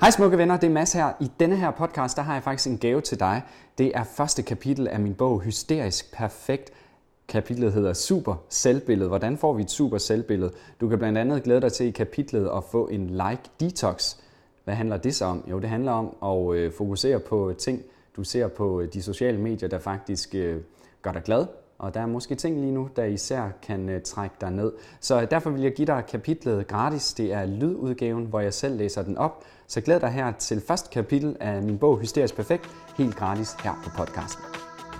Hej 0.00 0.10
smukke 0.10 0.38
venner, 0.38 0.56
det 0.56 0.66
er 0.66 0.70
Mads 0.70 0.92
her. 0.92 1.12
I 1.20 1.30
denne 1.40 1.56
her 1.56 1.70
podcast, 1.70 2.16
der 2.16 2.22
har 2.22 2.34
jeg 2.34 2.42
faktisk 2.42 2.70
en 2.70 2.78
gave 2.78 3.00
til 3.00 3.20
dig. 3.20 3.42
Det 3.78 3.92
er 3.94 4.04
første 4.04 4.42
kapitel 4.42 4.88
af 4.88 5.00
min 5.00 5.14
bog 5.14 5.40
Hysterisk 5.40 6.12
Perfekt. 6.12 6.70
Kapitlet 7.28 7.72
hedder 7.72 7.92
Super 7.92 8.34
Selvbillede. 8.48 9.08
Hvordan 9.08 9.38
får 9.38 9.52
vi 9.52 9.62
et 9.62 9.70
super 9.70 9.98
selvbillede? 9.98 10.52
Du 10.80 10.88
kan 10.88 10.98
blandt 10.98 11.18
andet 11.18 11.42
glæde 11.42 11.60
dig 11.60 11.72
til 11.72 11.86
i 11.86 11.90
kapitlet 11.90 12.50
at 12.56 12.64
få 12.64 12.88
en 12.88 13.10
like 13.10 13.42
detox. 13.60 14.16
Hvad 14.64 14.74
handler 14.74 14.96
det 14.96 15.14
så 15.14 15.24
om? 15.24 15.44
Jo, 15.50 15.58
det 15.58 15.68
handler 15.68 15.92
om 15.92 16.16
at 16.22 16.56
øh, 16.56 16.72
fokusere 16.72 17.20
på 17.20 17.54
ting, 17.58 17.82
du 18.16 18.24
ser 18.24 18.48
på 18.48 18.80
øh, 18.80 18.92
de 18.92 19.02
sociale 19.02 19.38
medier, 19.38 19.68
der 19.68 19.78
faktisk 19.78 20.34
øh, 20.34 20.60
gør 21.02 21.12
dig 21.12 21.22
glad, 21.22 21.46
og 21.78 21.94
der 21.94 22.00
er 22.00 22.06
måske 22.06 22.34
ting 22.34 22.60
lige 22.60 22.72
nu, 22.72 22.88
der 22.96 23.04
især 23.04 23.48
kan 23.62 23.88
øh, 23.88 24.02
trække 24.02 24.36
dig 24.40 24.50
ned. 24.50 24.72
Så 25.00 25.20
øh, 25.20 25.30
derfor 25.30 25.50
vil 25.50 25.62
jeg 25.62 25.72
give 25.72 25.86
dig 25.86 26.04
kapitlet 26.08 26.66
gratis. 26.66 27.12
Det 27.12 27.32
er 27.32 27.46
lydudgaven, 27.46 28.24
hvor 28.24 28.40
jeg 28.40 28.54
selv 28.54 28.76
læser 28.76 29.02
den 29.02 29.18
op. 29.18 29.44
Så 29.66 29.80
glæd 29.80 30.00
dig 30.00 30.10
her 30.10 30.32
til 30.32 30.60
første 30.60 30.90
kapitel 30.90 31.36
af 31.40 31.62
min 31.62 31.78
bog 31.78 31.98
Hysterisk 32.00 32.36
Perfekt, 32.36 32.70
helt 32.98 33.16
gratis 33.16 33.52
her 33.64 33.72
på 33.84 33.90
podcasten. 33.96 34.44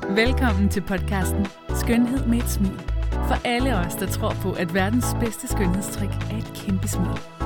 Velkommen 0.09 0.69
til 0.69 0.81
podcasten 0.81 1.47
Skønhed 1.75 2.27
med 2.27 2.39
et 2.39 2.49
smil. 2.49 2.81
For 3.13 3.47
alle 3.47 3.77
os, 3.77 3.95
der 3.95 4.07
tror 4.07 4.35
på, 4.43 4.53
at 4.53 4.75
verdens 4.75 5.07
bedste 5.21 5.49
skønhedstrik 5.49 6.09
er 6.09 6.39
et 6.39 6.53
kæmpe 6.55 6.89
smil. 6.89 7.38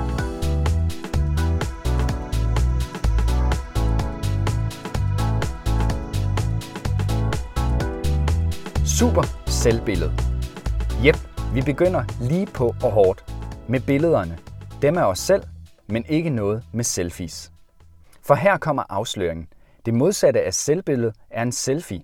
Super 9.02 9.23
selvbillede. 9.47 10.12
Jep, 11.05 11.16
vi 11.55 11.62
begynder 11.62 12.05
lige 12.29 12.47
på 12.47 12.74
og 12.83 12.93
hårdt 12.93 13.24
med 13.69 13.80
billederne. 13.80 14.38
Dem 14.83 14.97
er 14.97 15.02
os 15.02 15.19
selv, 15.19 15.43
men 15.87 16.05
ikke 16.09 16.30
noget 16.30 16.65
med 16.73 16.84
selfies. 16.84 17.52
For 18.23 18.34
her 18.34 18.59
kommer 18.59 18.83
afsløringen. 18.88 19.48
Det 19.87 19.95
modsatte 19.95 20.43
af 20.43 20.55
selvbillede 20.55 21.12
er 21.30 21.43
en 21.43 21.52
selfie. 21.52 22.02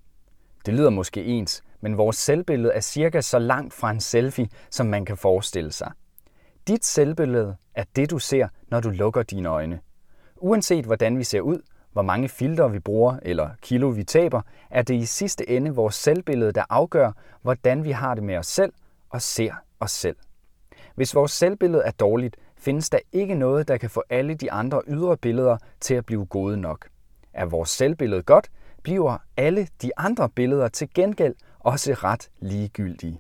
Det 0.67 0.75
lyder 0.75 0.91
måske 0.91 1.25
ens, 1.25 1.63
men 1.81 1.97
vores 1.97 2.17
selvbillede 2.17 2.73
er 2.73 2.81
cirka 2.81 3.21
så 3.21 3.39
langt 3.39 3.75
fra 3.75 3.91
en 3.91 4.01
selfie, 4.01 4.49
som 4.71 4.87
man 4.87 5.05
kan 5.05 5.17
forestille 5.17 5.73
sig. 5.73 5.93
Dit 6.69 6.85
selvbillede 6.85 7.57
er 7.75 7.85
det, 7.97 8.11
du 8.11 8.19
ser, 8.19 8.49
når 8.71 8.81
du 8.81 8.91
lukker 8.91 9.23
dine 9.23 9.49
øjne. 9.49 9.81
Uanset 10.37 10.85
hvordan 10.85 11.19
vi 11.19 11.25
ser 11.25 11.41
ud, 11.41 11.61
hvor 11.93 12.03
mange 12.03 12.29
filtre 12.29 12.73
vi 12.73 12.79
bruger 12.79 13.19
eller 13.23 13.51
kilo 13.63 13.89
vi 13.89 14.05
taber, 14.05 14.43
er 14.71 14.83
det 14.83 14.95
i 14.95 15.05
sidste 15.05 15.51
ende 15.51 15.75
vores 15.75 15.95
selvbillede, 15.95 16.53
der 16.53 16.65
afgør, 16.71 17.13
hvordan 17.43 17.85
vi 17.85 17.91
har 17.91 18.15
det 18.15 18.25
med 18.25 18.37
os 18.37 18.47
selv 18.47 18.73
og 19.11 19.23
ser 19.23 19.53
os 19.81 19.91
selv. 19.91 20.17
Hvis 20.95 21.15
vores 21.15 21.33
selvbillede 21.33 21.83
er 21.83 21.91
dårligt, 21.91 22.37
findes 22.57 22.91
der 22.91 22.99
ikke 23.13 23.35
noget, 23.35 23.69
der 23.69 23.77
kan 23.77 23.91
få 23.91 24.03
alle 24.11 24.35
de 24.35 24.53
andre 24.53 24.83
ydre 24.89 25.17
billeder 25.17 25.57
til 25.81 25.95
at 25.95 26.07
blive 26.07 26.27
gode 26.27 26.57
nok. 26.57 26.89
Er 27.33 27.45
vores 27.45 27.71
selvbillede 27.71 28.23
godt, 28.23 28.51
bliver 28.83 29.19
alle 29.37 29.69
de 29.83 29.91
andre 29.97 30.29
billeder 30.29 30.69
til 30.69 30.89
gengæld 30.95 31.35
også 31.59 31.93
ret 31.93 32.31
ligegyldige. 32.39 33.19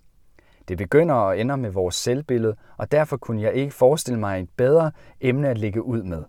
Det 0.68 0.78
begynder 0.78 1.14
og 1.14 1.40
ender 1.40 1.56
med 1.56 1.70
vores 1.70 1.94
selvbillede, 1.94 2.56
og 2.76 2.92
derfor 2.92 3.16
kunne 3.16 3.42
jeg 3.42 3.54
ikke 3.54 3.74
forestille 3.74 4.20
mig 4.20 4.40
et 4.40 4.50
bedre 4.56 4.92
emne 5.20 5.48
at 5.48 5.58
lægge 5.58 5.82
ud 5.82 6.02
med. 6.02 6.24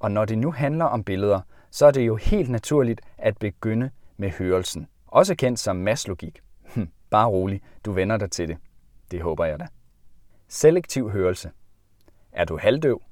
Og 0.00 0.10
når 0.10 0.24
det 0.24 0.38
nu 0.38 0.52
handler 0.52 0.84
om 0.84 1.04
billeder, 1.04 1.40
så 1.72 1.86
er 1.86 1.90
det 1.90 2.06
jo 2.06 2.16
helt 2.16 2.50
naturligt 2.50 3.00
at 3.18 3.38
begynde 3.38 3.90
med 4.16 4.30
hørelsen. 4.30 4.86
Også 5.06 5.34
kendt 5.34 5.58
som 5.58 5.76
masslogik. 5.76 6.40
Hm, 6.74 6.88
bare 7.10 7.28
rolig, 7.28 7.62
du 7.84 7.92
vender 7.92 8.16
dig 8.16 8.30
til 8.30 8.48
det. 8.48 8.56
Det 9.10 9.22
håber 9.22 9.44
jeg 9.44 9.60
da. 9.60 9.66
Selektiv 10.48 11.10
hørelse. 11.10 11.50
Er 12.32 12.44
du 12.44 12.58
halvdøv? 12.58 13.02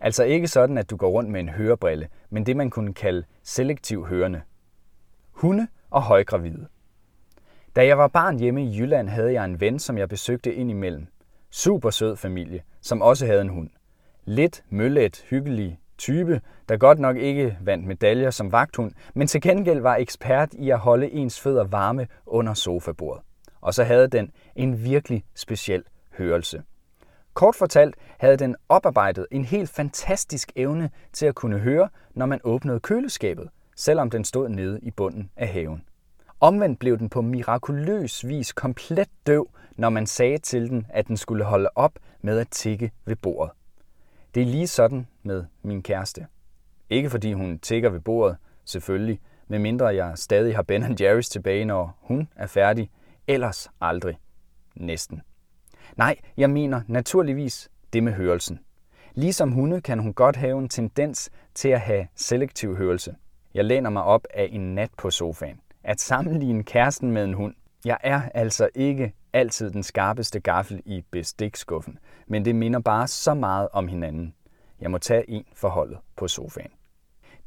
Altså 0.00 0.24
ikke 0.24 0.48
sådan, 0.48 0.78
at 0.78 0.90
du 0.90 0.96
går 0.96 1.10
rundt 1.10 1.30
med 1.30 1.40
en 1.40 1.48
hørebrille, 1.48 2.08
men 2.30 2.46
det 2.46 2.56
man 2.56 2.70
kunne 2.70 2.94
kalde 2.94 3.24
selektiv 3.42 4.06
hørende. 4.06 4.42
Hunde 5.30 5.68
og 5.90 6.02
højgravide. 6.02 6.66
Da 7.76 7.86
jeg 7.86 7.98
var 7.98 8.08
barn 8.08 8.38
hjemme 8.38 8.64
i 8.64 8.78
Jylland, 8.78 9.08
havde 9.08 9.32
jeg 9.32 9.44
en 9.44 9.60
ven, 9.60 9.78
som 9.78 9.98
jeg 9.98 10.08
besøgte 10.08 10.54
indimellem. 10.54 11.06
Super 11.50 11.90
sød 11.90 12.16
familie, 12.16 12.62
som 12.80 13.02
også 13.02 13.26
havde 13.26 13.40
en 13.40 13.48
hund. 13.48 13.70
Lidt 14.24 14.64
møllet, 14.68 15.24
hyggelig, 15.30 15.80
type, 16.00 16.40
der 16.68 16.76
godt 16.76 16.98
nok 16.98 17.16
ikke 17.16 17.58
vandt 17.60 17.86
medaljer 17.86 18.30
som 18.30 18.52
vagthund, 18.52 18.92
men 19.14 19.26
til 19.26 19.40
gengæld 19.40 19.80
var 19.80 19.96
ekspert 19.96 20.48
i 20.52 20.70
at 20.70 20.78
holde 20.78 21.10
ens 21.10 21.40
fødder 21.40 21.64
varme 21.64 22.06
under 22.26 22.54
sofabordet. 22.54 23.22
Og 23.60 23.74
så 23.74 23.84
havde 23.84 24.08
den 24.08 24.30
en 24.56 24.84
virkelig 24.84 25.24
speciel 25.34 25.84
hørelse. 26.18 26.62
Kort 27.34 27.54
fortalt 27.54 27.94
havde 28.18 28.36
den 28.36 28.56
oparbejdet 28.68 29.26
en 29.30 29.44
helt 29.44 29.70
fantastisk 29.70 30.52
evne 30.56 30.90
til 31.12 31.26
at 31.26 31.34
kunne 31.34 31.58
høre, 31.58 31.88
når 32.14 32.26
man 32.26 32.40
åbnede 32.44 32.80
køleskabet, 32.80 33.48
selvom 33.76 34.10
den 34.10 34.24
stod 34.24 34.48
nede 34.48 34.80
i 34.82 34.90
bunden 34.90 35.30
af 35.36 35.48
haven. 35.48 35.84
Omvendt 36.40 36.78
blev 36.78 36.98
den 36.98 37.08
på 37.08 37.22
mirakuløs 37.22 38.28
vis 38.28 38.52
komplet 38.52 39.08
døv, 39.26 39.50
når 39.76 39.90
man 39.90 40.06
sagde 40.06 40.38
til 40.38 40.70
den, 40.70 40.86
at 40.88 41.08
den 41.08 41.16
skulle 41.16 41.44
holde 41.44 41.68
op 41.74 41.92
med 42.22 42.38
at 42.38 42.48
tikke 42.50 42.90
ved 43.04 43.16
bordet. 43.16 43.52
Det 44.34 44.42
er 44.42 44.46
lige 44.46 44.66
sådan 44.66 45.06
med 45.22 45.44
min 45.62 45.82
kæreste. 45.82 46.26
Ikke 46.90 47.10
fordi 47.10 47.32
hun 47.32 47.58
tigger 47.58 47.90
ved 47.90 48.00
bordet, 48.00 48.36
selvfølgelig, 48.64 49.20
medmindre 49.48 49.86
jeg 49.86 50.12
stadig 50.14 50.56
har 50.56 50.62
Ben 50.62 50.82
Jerry's 50.82 51.30
tilbage, 51.30 51.64
når 51.64 51.98
hun 52.00 52.28
er 52.36 52.46
færdig. 52.46 52.90
Ellers 53.26 53.68
aldrig. 53.80 54.18
Næsten. 54.76 55.22
Nej, 55.96 56.16
jeg 56.36 56.50
mener 56.50 56.82
naturligvis 56.86 57.68
det 57.92 58.02
med 58.02 58.12
hørelsen. 58.12 58.60
Ligesom 59.14 59.52
hunde 59.52 59.80
kan 59.80 59.98
hun 59.98 60.12
godt 60.12 60.36
have 60.36 60.58
en 60.58 60.68
tendens 60.68 61.30
til 61.54 61.68
at 61.68 61.80
have 61.80 62.06
selektiv 62.14 62.76
hørelse. 62.76 63.14
Jeg 63.54 63.64
læner 63.64 63.90
mig 63.90 64.02
op 64.02 64.26
af 64.34 64.48
en 64.52 64.74
nat 64.74 64.90
på 64.98 65.10
sofaen. 65.10 65.60
At 65.84 66.00
sammenligne 66.00 66.62
kæresten 66.62 67.10
med 67.10 67.24
en 67.24 67.34
hund. 67.34 67.54
Jeg 67.84 67.98
er 68.00 68.22
altså 68.34 68.68
ikke 68.74 69.12
altid 69.32 69.70
den 69.70 69.82
skarpeste 69.82 70.40
gaffel 70.40 70.82
i 70.84 71.04
bestikskuffen, 71.10 71.98
men 72.30 72.44
det 72.44 72.54
minder 72.54 72.80
bare 72.80 73.08
så 73.08 73.34
meget 73.34 73.68
om 73.72 73.88
hinanden. 73.88 74.34
Jeg 74.80 74.90
må 74.90 74.98
tage 74.98 75.30
en 75.30 75.44
forholdet 75.54 75.98
på 76.16 76.28
sofaen. 76.28 76.70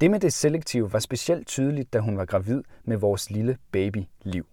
Det 0.02 0.12
med 0.12 0.20
det 0.20 0.34
selektive 0.34 0.94
var 0.94 1.00
specielt 1.00 1.48
tydeligt, 1.48 1.94
da 1.94 2.00
hun 2.00 2.18
var 2.18 2.26
gravid 2.26 2.64
med 2.84 2.98
vores 2.98 3.32
lille 3.32 3.58
baby 3.72 4.04
Liv. 4.24 4.46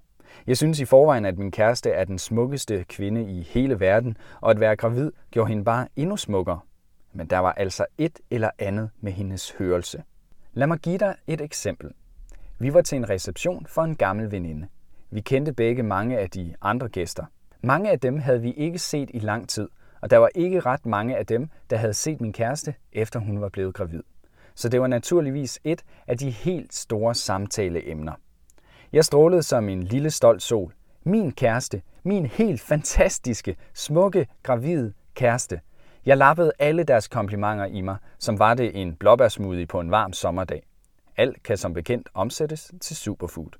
Jeg 0.46 0.56
synes 0.56 0.80
i 0.80 0.84
forvejen, 0.84 1.24
at 1.24 1.38
min 1.38 1.50
kæreste 1.50 1.90
er 1.90 2.04
den 2.04 2.18
smukkeste 2.18 2.84
kvinde 2.88 3.30
i 3.30 3.42
hele 3.42 3.80
verden, 3.80 4.16
og 4.40 4.50
at 4.50 4.60
være 4.60 4.76
gravid 4.76 5.12
gjorde 5.30 5.48
hende 5.48 5.64
bare 5.64 5.88
endnu 5.96 6.16
smukkere. 6.16 6.60
Men 7.12 7.26
der 7.26 7.38
var 7.38 7.52
altså 7.52 7.86
et 7.98 8.20
eller 8.30 8.50
andet 8.58 8.90
med 9.00 9.12
hendes 9.12 9.50
hørelse. 9.50 10.02
Lad 10.52 10.66
mig 10.66 10.78
give 10.78 10.98
dig 10.98 11.14
et 11.26 11.40
eksempel. 11.40 11.90
Vi 12.58 12.74
var 12.74 12.82
til 12.82 12.96
en 12.96 13.10
reception 13.10 13.66
for 13.66 13.82
en 13.82 13.96
gammel 13.96 14.30
veninde. 14.30 14.68
Vi 15.10 15.20
kendte 15.20 15.52
begge 15.52 15.82
mange 15.82 16.18
af 16.18 16.30
de 16.30 16.54
andre 16.62 16.88
gæster. 16.88 17.24
Mange 17.62 17.90
af 17.90 18.00
dem 18.00 18.18
havde 18.18 18.40
vi 18.40 18.52
ikke 18.52 18.78
set 18.78 19.10
i 19.14 19.18
lang 19.18 19.48
tid, 19.48 19.68
og 20.00 20.10
der 20.10 20.16
var 20.16 20.30
ikke 20.34 20.60
ret 20.60 20.86
mange 20.86 21.16
af 21.16 21.26
dem, 21.26 21.48
der 21.70 21.76
havde 21.76 21.94
set 21.94 22.20
min 22.20 22.32
kæreste, 22.32 22.74
efter 22.92 23.20
hun 23.20 23.40
var 23.40 23.48
blevet 23.48 23.74
gravid. 23.74 24.02
Så 24.54 24.68
det 24.68 24.80
var 24.80 24.86
naturligvis 24.86 25.60
et 25.64 25.82
af 26.06 26.18
de 26.18 26.30
helt 26.30 26.74
store 26.74 27.14
samtaleemner. 27.14 28.12
Jeg 28.92 29.04
strålede 29.04 29.42
som 29.42 29.68
en 29.68 29.82
lille 29.82 30.10
stolt 30.10 30.42
sol. 30.42 30.72
Min 31.04 31.32
kæreste, 31.32 31.82
min 32.02 32.26
helt 32.26 32.60
fantastiske, 32.60 33.56
smukke, 33.74 34.26
gravide 34.42 34.92
kæreste. 35.14 35.60
Jeg 36.06 36.16
lappede 36.16 36.52
alle 36.58 36.84
deres 36.84 37.08
komplimenter 37.08 37.64
i 37.64 37.80
mig, 37.80 37.96
som 38.18 38.38
var 38.38 38.54
det 38.54 38.80
en 38.82 38.94
blåbærsmoothie 38.94 39.66
på 39.66 39.80
en 39.80 39.90
varm 39.90 40.12
sommerdag. 40.12 40.62
Alt 41.16 41.42
kan 41.42 41.56
som 41.56 41.74
bekendt 41.74 42.08
omsættes 42.14 42.72
til 42.80 42.96
superfood. 42.96 43.50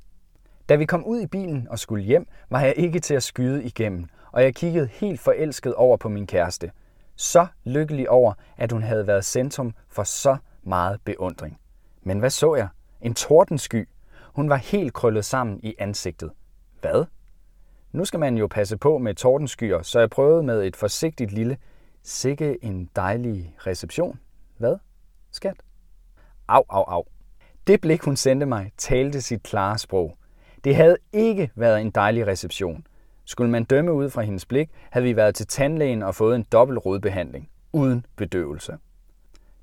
Da 0.68 0.76
vi 0.76 0.84
kom 0.84 1.04
ud 1.04 1.20
i 1.20 1.26
bilen 1.26 1.68
og 1.70 1.78
skulle 1.78 2.04
hjem, 2.04 2.26
var 2.50 2.60
jeg 2.60 2.74
ikke 2.76 3.00
til 3.00 3.14
at 3.14 3.22
skyde 3.22 3.64
igennem, 3.64 4.06
og 4.32 4.42
jeg 4.42 4.54
kiggede 4.54 4.86
helt 4.86 5.20
forelsket 5.20 5.74
over 5.74 5.96
på 5.96 6.08
min 6.08 6.26
kæreste. 6.26 6.70
Så 7.16 7.46
lykkelig 7.64 8.10
over, 8.10 8.32
at 8.56 8.72
hun 8.72 8.82
havde 8.82 9.06
været 9.06 9.24
centrum 9.24 9.74
for 9.88 10.04
så 10.04 10.36
meget 10.62 11.00
beundring. 11.04 11.58
Men 12.02 12.18
hvad 12.18 12.30
så 12.30 12.54
jeg? 12.54 12.68
En 13.00 13.14
tordensky. 13.14 13.88
Hun 14.34 14.48
var 14.48 14.56
helt 14.56 14.94
krøllet 14.94 15.24
sammen 15.24 15.60
i 15.62 15.74
ansigtet. 15.78 16.30
Hvad? 16.80 17.04
Nu 17.92 18.04
skal 18.04 18.20
man 18.20 18.36
jo 18.36 18.46
passe 18.46 18.76
på 18.76 18.98
med 18.98 19.14
tordenskyer, 19.14 19.82
så 19.82 20.00
jeg 20.00 20.10
prøvede 20.10 20.42
med 20.42 20.64
et 20.64 20.76
forsigtigt 20.76 21.32
lille, 21.32 21.56
sikke 22.02 22.64
en 22.64 22.90
dejlig 22.96 23.54
reception. 23.66 24.20
Hvad? 24.58 24.76
Skat? 25.30 25.56
Au, 26.48 26.64
au, 26.68 26.82
au. 26.82 27.04
Det 27.66 27.80
blik, 27.80 28.02
hun 28.02 28.16
sendte 28.16 28.46
mig, 28.46 28.72
talte 28.76 29.20
sit 29.20 29.42
klare 29.42 29.78
sprog. 29.78 30.16
Det 30.64 30.76
havde 30.76 30.96
ikke 31.12 31.50
været 31.54 31.80
en 31.80 31.90
dejlig 31.90 32.26
reception. 32.26 32.86
Skulle 33.24 33.50
man 33.50 33.64
dømme 33.64 33.92
ud 33.92 34.10
fra 34.10 34.22
hendes 34.22 34.46
blik, 34.46 34.70
havde 34.90 35.04
vi 35.04 35.16
været 35.16 35.34
til 35.34 35.46
tandlægen 35.46 36.02
og 36.02 36.14
fået 36.14 36.36
en 36.36 36.46
dobbelt 36.52 36.86
rodbehandling, 36.86 37.48
uden 37.72 38.06
bedøvelse. 38.16 38.76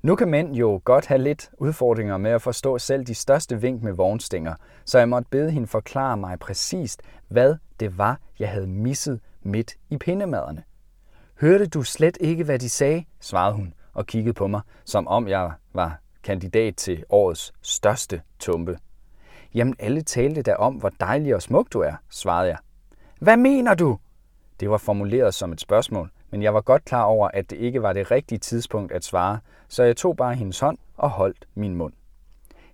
Nu 0.02 0.16
kan 0.16 0.28
mænd 0.28 0.54
jo 0.54 0.80
godt 0.84 1.06
have 1.06 1.18
lidt 1.18 1.50
udfordringer 1.58 2.16
med 2.16 2.30
at 2.30 2.42
forstå 2.42 2.78
selv 2.78 3.04
de 3.04 3.14
største 3.14 3.60
vink 3.60 3.82
med 3.82 3.92
vognstænger, 3.92 4.54
så 4.84 4.98
jeg 4.98 5.08
måtte 5.08 5.28
bede 5.30 5.50
hende 5.50 5.66
forklare 5.66 6.16
mig 6.16 6.38
præcist, 6.38 7.02
hvad 7.28 7.56
det 7.80 7.98
var, 7.98 8.20
jeg 8.38 8.48
havde 8.48 8.66
misset 8.66 9.20
midt 9.42 9.74
i 9.90 9.96
pindemaderne. 9.96 10.62
Hørte 11.40 11.66
du 11.66 11.82
slet 11.82 12.18
ikke, 12.20 12.44
hvad 12.44 12.58
de 12.58 12.68
sagde? 12.68 13.04
svarede 13.20 13.54
hun 13.54 13.74
og 13.94 14.06
kiggede 14.06 14.34
på 14.34 14.46
mig, 14.46 14.60
som 14.84 15.08
om 15.08 15.28
jeg 15.28 15.52
var 15.74 16.00
kandidat 16.22 16.76
til 16.76 17.04
årets 17.08 17.52
største 17.62 18.22
tumpe. 18.38 18.78
Jamen, 19.54 19.76
alle 19.78 20.02
talte 20.02 20.42
da 20.42 20.54
om, 20.54 20.74
hvor 20.74 20.92
dejlig 21.00 21.34
og 21.34 21.42
smuk 21.42 21.72
du 21.72 21.80
er, 21.80 21.94
svarede 22.10 22.48
jeg. 22.48 22.58
Hvad 23.18 23.36
mener 23.36 23.74
du? 23.74 23.98
Det 24.60 24.70
var 24.70 24.76
formuleret 24.76 25.34
som 25.34 25.52
et 25.52 25.60
spørgsmål, 25.60 26.10
men 26.30 26.42
jeg 26.42 26.54
var 26.54 26.60
godt 26.60 26.84
klar 26.84 27.02
over, 27.02 27.28
at 27.28 27.50
det 27.50 27.56
ikke 27.56 27.82
var 27.82 27.92
det 27.92 28.10
rigtige 28.10 28.38
tidspunkt 28.38 28.92
at 28.92 29.04
svare, 29.04 29.38
så 29.68 29.82
jeg 29.82 29.96
tog 29.96 30.16
bare 30.16 30.34
hendes 30.34 30.60
hånd 30.60 30.78
og 30.96 31.10
holdt 31.10 31.46
min 31.54 31.74
mund. 31.74 31.92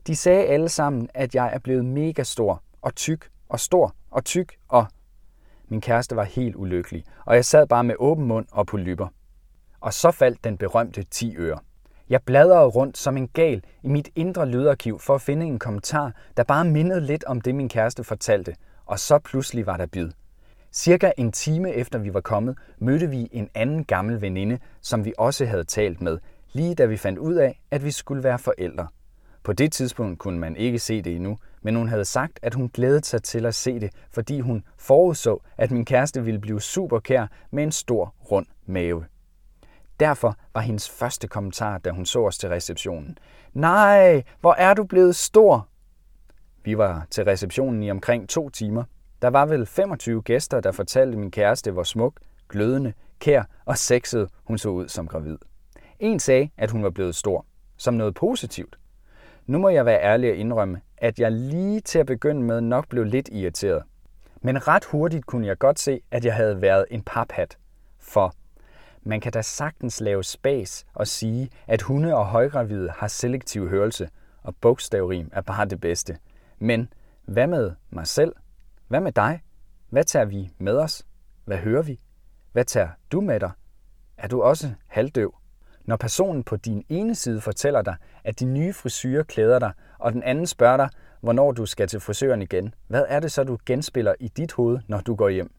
De 0.06 0.17
sagde 0.17 0.44
alle 0.44 0.69
sammen, 0.69 1.08
at 1.14 1.35
jeg 1.35 1.50
er 1.55 1.58
blevet 1.58 1.85
mega 1.85 2.23
stor 2.23 2.62
og 2.82 2.94
tyk 2.94 3.29
og 3.49 3.61
stor 3.61 3.94
og 4.11 4.25
tyk 4.25 4.56
og... 4.69 4.87
Min 5.69 5.81
kæreste 5.81 6.17
var 6.17 6.25
helt 6.25 6.56
ulykkelig, 6.56 7.05
og 7.25 7.35
jeg 7.35 7.44
sad 7.44 7.67
bare 7.67 7.85
med 7.85 7.94
åben 7.99 8.25
mund 8.25 8.47
og 8.52 8.67
på 8.67 8.76
lypper. 8.76 9.08
Og 9.81 9.93
så 9.93 10.11
faldt 10.11 10.44
den 10.44 10.58
berømte 10.58 11.02
10 11.02 11.37
øre. 11.37 11.58
Jeg 12.08 12.23
bladrede 12.23 12.67
rundt 12.67 12.99
som 12.99 13.17
en 13.17 13.29
gal 13.29 13.62
i 13.82 13.88
mit 13.88 14.08
indre 14.17 14.47
lydarkiv 14.47 14.99
for 14.99 15.14
at 15.14 15.23
finde 15.23 15.47
en 15.47 15.58
kommentar, 15.58 16.12
der 16.37 16.44
bare 16.44 16.64
mindede 16.64 17.00
lidt 17.00 17.25
om 17.25 17.40
det, 17.40 17.55
min 17.55 17.69
kæreste 17.69 18.05
fortalte, 18.05 18.56
og 18.87 18.99
så 18.99 19.19
pludselig 19.19 19.67
var 19.67 19.76
der 19.76 19.87
bid. 19.87 20.11
Cirka 20.76 21.12
en 21.19 21.32
time 21.32 21.73
efter 21.73 21.99
vi 21.99 22.15
var 22.15 22.21
kommet, 22.21 22.56
mødte 22.79 23.11
vi 23.11 23.29
en 23.32 23.49
anden 23.55 23.85
gammel 23.85 24.21
veninde, 24.21 24.59
som 24.81 25.05
vi 25.05 25.12
også 25.19 25.47
havde 25.47 25.65
talt 25.65 26.00
med, 26.00 26.19
lige 26.53 26.75
da 26.75 26.85
vi 26.87 26.97
fandt 26.97 27.19
ud 27.19 27.35
af, 27.35 27.61
at 27.71 27.85
vi 27.85 27.91
skulle 27.91 28.25
være 28.25 28.38
forældre. 28.38 28.87
På 29.43 29.53
det 29.53 29.73
tidspunkt 29.73 30.19
kunne 30.19 30.38
man 30.38 30.56
ikke 30.56 30.79
se 30.79 31.03
det 31.03 31.17
endnu, 31.17 31.38
men 31.62 31.76
hun 31.76 31.88
havde 31.88 32.05
sagt, 32.05 32.38
at 32.43 32.55
hun 32.55 32.69
glædede 32.69 33.05
sig 33.05 33.23
til 33.23 33.47
at 33.47 33.55
se 33.55 33.81
det, 33.81 33.91
fordi 34.11 34.41
hun 34.41 34.65
forudså, 34.79 35.43
at 35.56 35.71
min 35.71 35.85
kæreste 35.85 36.25
ville 36.25 36.41
blive 36.41 36.61
super 36.61 36.99
kær 37.00 37.26
med 37.50 37.62
en 37.62 37.73
stor, 37.73 38.15
rund 38.31 38.47
mave. 38.67 39.05
Derfor 40.00 40.37
var 40.55 40.61
hendes 40.61 40.91
første 40.91 41.29
kommentar, 41.29 41.79
da 41.79 41.91
hun 41.91 42.06
så 42.06 42.25
os 42.25 42.38
til 42.38 42.49
receptionen. 42.49 43.19
Nej, 43.53 44.23
hvor 44.41 44.55
er 44.55 44.75
du 44.75 44.85
blevet 44.85 45.17
stor? 45.17 45.69
Vi 46.65 46.79
var 46.79 47.06
til 47.11 47.25
receptionen 47.25 47.82
i 47.82 47.91
omkring 47.91 48.29
to 48.29 48.49
timer. 48.49 48.85
Der 49.25 49.31
var 49.31 49.47
vel 49.47 49.67
25 49.67 50.23
gæster, 50.23 50.61
der 50.61 50.73
fortalte 50.73 51.19
min 51.19 51.31
kæreste, 51.31 51.71
hvor 51.71 51.82
smuk, 51.82 52.21
glødende, 52.49 52.93
kær 53.19 53.43
og 53.65 53.79
sexet 53.79 54.29
hun 54.44 54.59
så 54.59 54.69
ud 54.69 54.88
som 54.88 55.09
gravid. 55.09 55.38
En 56.00 56.21
sagde, 56.21 56.49
at 56.56 56.71
hun 56.71 56.82
var 56.82 56.91
blevet 56.91 57.15
stor, 57.15 57.47
som 57.76 57.94
noget 57.94 58.15
positivt. 58.15 58.79
Nu 59.47 59.59
må 59.59 59.69
jeg 59.69 59.87
være 59.87 60.03
ærlig 60.03 60.31
og 60.31 60.37
indrømme, 60.37 60.81
at 60.99 61.19
jeg 61.19 61.32
lige 61.32 61.81
til 61.81 61.99
at 61.99 62.06
begynde 62.06 62.43
med 62.43 62.61
nok 62.61 62.88
blev 62.88 63.05
lidt 63.05 63.29
irriteret. 63.32 63.82
Men 64.43 64.69
ret 64.69 64.85
hurtigt 64.85 65.26
kunne 65.26 65.47
jeg 65.47 65.59
godt 65.59 65.79
se, 65.79 66.00
at 66.11 66.25
jeg 66.25 66.35
havde 66.35 66.62
været 66.62 66.87
en 66.91 67.03
paphat. 67.03 67.59
For 67.99 68.35
man 69.03 69.21
kan 69.21 69.32
da 69.32 69.43
sagtens 69.43 70.00
lave 70.00 70.25
spas 70.25 70.87
og 70.94 71.06
sige, 71.06 71.50
at 71.67 71.82
hunde 71.82 72.15
og 72.15 72.26
højgravide 72.26 72.91
har 72.91 73.09
selektiv 73.09 73.69
hørelse, 73.69 74.09
og 74.43 74.55
bogstavrim 74.61 75.31
er 75.32 75.41
bare 75.41 75.67
det 75.67 75.81
bedste. 75.81 76.17
Men 76.59 76.88
hvad 77.25 77.47
med 77.47 77.73
mig 77.91 78.06
selv? 78.06 78.32
Hvad 78.88 79.00
med 79.00 79.12
dig? 79.12 79.40
Hvad 79.88 80.04
tager 80.04 80.25
vi 80.25 80.50
med 80.58 80.76
os? 80.76 81.06
Hvad 81.44 81.56
hører 81.56 81.82
vi? 81.82 82.00
Hvad 82.52 82.64
tager 82.64 82.88
du 83.12 83.20
med 83.20 83.40
dig? 83.40 83.50
Er 84.16 84.28
du 84.28 84.42
også 84.42 84.72
halvdøv? 84.86 85.34
Når 85.84 85.96
personen 85.96 86.42
på 86.44 86.56
din 86.56 86.84
ene 86.88 87.14
side 87.14 87.40
fortæller 87.40 87.82
dig, 87.82 87.96
at 88.25 88.40
de 88.40 88.44
nye 88.44 88.72
frisyrer 88.72 89.22
klæder 89.22 89.58
dig, 89.58 89.72
og 89.98 90.12
den 90.12 90.22
anden 90.22 90.46
spørger 90.46 90.76
dig, 90.76 90.88
hvornår 91.20 91.52
du 91.52 91.66
skal 91.66 91.88
til 91.88 92.00
frisøren 92.00 92.42
igen, 92.42 92.75
hvad 92.88 93.04
er 93.08 93.20
det 93.20 93.32
så, 93.32 93.44
du 93.44 93.58
genspiller 93.66 94.14
i 94.20 94.28
dit 94.28 94.52
hoved, 94.52 94.78
når 94.88 95.00
du 95.00 95.14
går 95.14 95.28
hjem? 95.28 95.52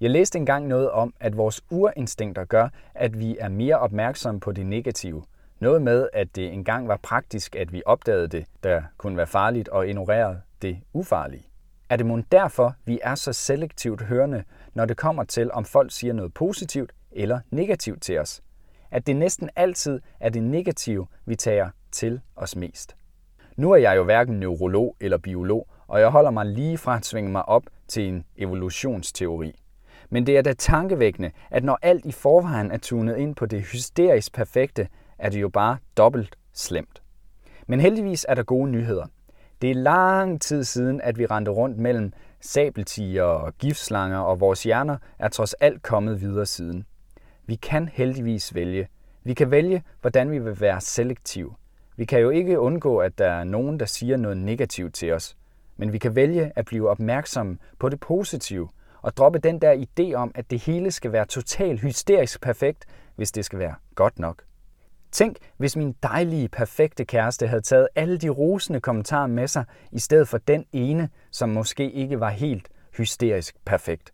Jeg 0.00 0.10
læste 0.10 0.38
engang 0.38 0.66
noget 0.66 0.90
om, 0.90 1.14
at 1.20 1.36
vores 1.36 1.62
urinstinkter 1.70 2.44
gør, 2.44 2.68
at 2.94 3.18
vi 3.18 3.36
er 3.40 3.48
mere 3.48 3.78
opmærksomme 3.78 4.40
på 4.40 4.52
det 4.52 4.66
negative. 4.66 5.24
Noget 5.60 5.82
med, 5.82 6.08
at 6.12 6.36
det 6.36 6.52
engang 6.52 6.88
var 6.88 6.96
praktisk, 7.02 7.56
at 7.56 7.72
vi 7.72 7.82
opdagede 7.86 8.28
det, 8.28 8.46
der 8.62 8.82
kunne 8.96 9.16
være 9.16 9.26
farligt, 9.26 9.68
og 9.68 9.88
ignorerede 9.88 10.40
det 10.62 10.78
ufarlige. 10.92 11.47
Er 11.90 11.96
det 11.96 12.06
mon 12.06 12.24
derfor, 12.32 12.74
vi 12.84 13.00
er 13.02 13.14
så 13.14 13.32
selektivt 13.32 14.02
hørende, 14.02 14.44
når 14.74 14.84
det 14.84 14.96
kommer 14.96 15.24
til, 15.24 15.52
om 15.52 15.64
folk 15.64 15.92
siger 15.92 16.12
noget 16.12 16.34
positivt 16.34 16.92
eller 17.12 17.40
negativt 17.50 18.02
til 18.02 18.18
os? 18.18 18.42
At 18.90 19.06
det 19.06 19.16
næsten 19.16 19.50
altid 19.56 20.00
er 20.20 20.28
det 20.28 20.42
negative, 20.42 21.06
vi 21.26 21.36
tager 21.36 21.70
til 21.92 22.20
os 22.36 22.56
mest. 22.56 22.96
Nu 23.56 23.70
er 23.72 23.76
jeg 23.76 23.96
jo 23.96 24.04
hverken 24.04 24.40
neurolog 24.40 24.96
eller 25.00 25.18
biolog, 25.18 25.68
og 25.86 26.00
jeg 26.00 26.08
holder 26.08 26.30
mig 26.30 26.46
lige 26.46 26.78
fra 26.78 26.96
at 26.96 27.06
svinge 27.06 27.30
mig 27.30 27.48
op 27.48 27.62
til 27.88 28.08
en 28.08 28.24
evolutionsteori. 28.36 29.52
Men 30.10 30.26
det 30.26 30.38
er 30.38 30.42
da 30.42 30.52
tankevækkende, 30.52 31.30
at 31.50 31.64
når 31.64 31.78
alt 31.82 32.06
i 32.06 32.12
forvejen 32.12 32.70
er 32.70 32.78
tunet 32.78 33.16
ind 33.16 33.34
på 33.34 33.46
det 33.46 33.62
hysterisk 33.62 34.32
perfekte, 34.32 34.88
er 35.18 35.30
det 35.30 35.40
jo 35.40 35.48
bare 35.48 35.76
dobbelt 35.96 36.36
slemt. 36.52 37.02
Men 37.66 37.80
heldigvis 37.80 38.26
er 38.28 38.34
der 38.34 38.42
gode 38.42 38.70
nyheder. 38.70 39.06
Det 39.62 39.70
er 39.70 39.74
lang 39.74 40.40
tid 40.40 40.64
siden, 40.64 41.00
at 41.00 41.18
vi 41.18 41.26
rendte 41.26 41.50
rundt 41.50 41.78
mellem 41.78 42.12
sabeltiger 42.40 43.22
og 43.22 43.58
giftslanger, 43.58 44.18
og 44.18 44.40
vores 44.40 44.62
hjerner 44.62 44.96
er 45.18 45.28
trods 45.28 45.54
alt 45.54 45.82
kommet 45.82 46.20
videre 46.20 46.46
siden. 46.46 46.84
Vi 47.46 47.54
kan 47.54 47.88
heldigvis 47.92 48.54
vælge. 48.54 48.88
Vi 49.24 49.34
kan 49.34 49.50
vælge, 49.50 49.82
hvordan 50.00 50.30
vi 50.30 50.38
vil 50.38 50.60
være 50.60 50.80
selektiv. 50.80 51.54
Vi 51.96 52.04
kan 52.04 52.20
jo 52.20 52.30
ikke 52.30 52.60
undgå, 52.60 52.98
at 52.98 53.18
der 53.18 53.30
er 53.30 53.44
nogen, 53.44 53.80
der 53.80 53.86
siger 53.86 54.16
noget 54.16 54.36
negativt 54.36 54.94
til 54.94 55.12
os. 55.12 55.36
Men 55.76 55.92
vi 55.92 55.98
kan 55.98 56.16
vælge 56.16 56.52
at 56.56 56.64
blive 56.64 56.90
opmærksomme 56.90 57.58
på 57.78 57.88
det 57.88 58.00
positive, 58.00 58.68
og 59.02 59.16
droppe 59.16 59.38
den 59.38 59.60
der 59.60 59.84
idé 59.84 60.14
om, 60.14 60.32
at 60.34 60.50
det 60.50 60.58
hele 60.58 60.90
skal 60.90 61.12
være 61.12 61.26
totalt 61.26 61.80
hysterisk 61.80 62.40
perfekt, 62.40 62.84
hvis 63.16 63.32
det 63.32 63.44
skal 63.44 63.58
være 63.58 63.74
godt 63.94 64.18
nok. 64.18 64.42
Tænk, 65.12 65.36
hvis 65.56 65.76
min 65.76 65.94
dejlige, 66.02 66.48
perfekte 66.48 67.04
kæreste 67.04 67.46
havde 67.46 67.62
taget 67.62 67.88
alle 67.94 68.18
de 68.18 68.28
rosende 68.28 68.80
kommentarer 68.80 69.26
med 69.26 69.48
sig, 69.48 69.64
i 69.92 69.98
stedet 69.98 70.28
for 70.28 70.38
den 70.38 70.64
ene, 70.72 71.08
som 71.30 71.48
måske 71.48 71.90
ikke 71.90 72.20
var 72.20 72.30
helt 72.30 72.68
hysterisk 72.96 73.56
perfekt. 73.64 74.12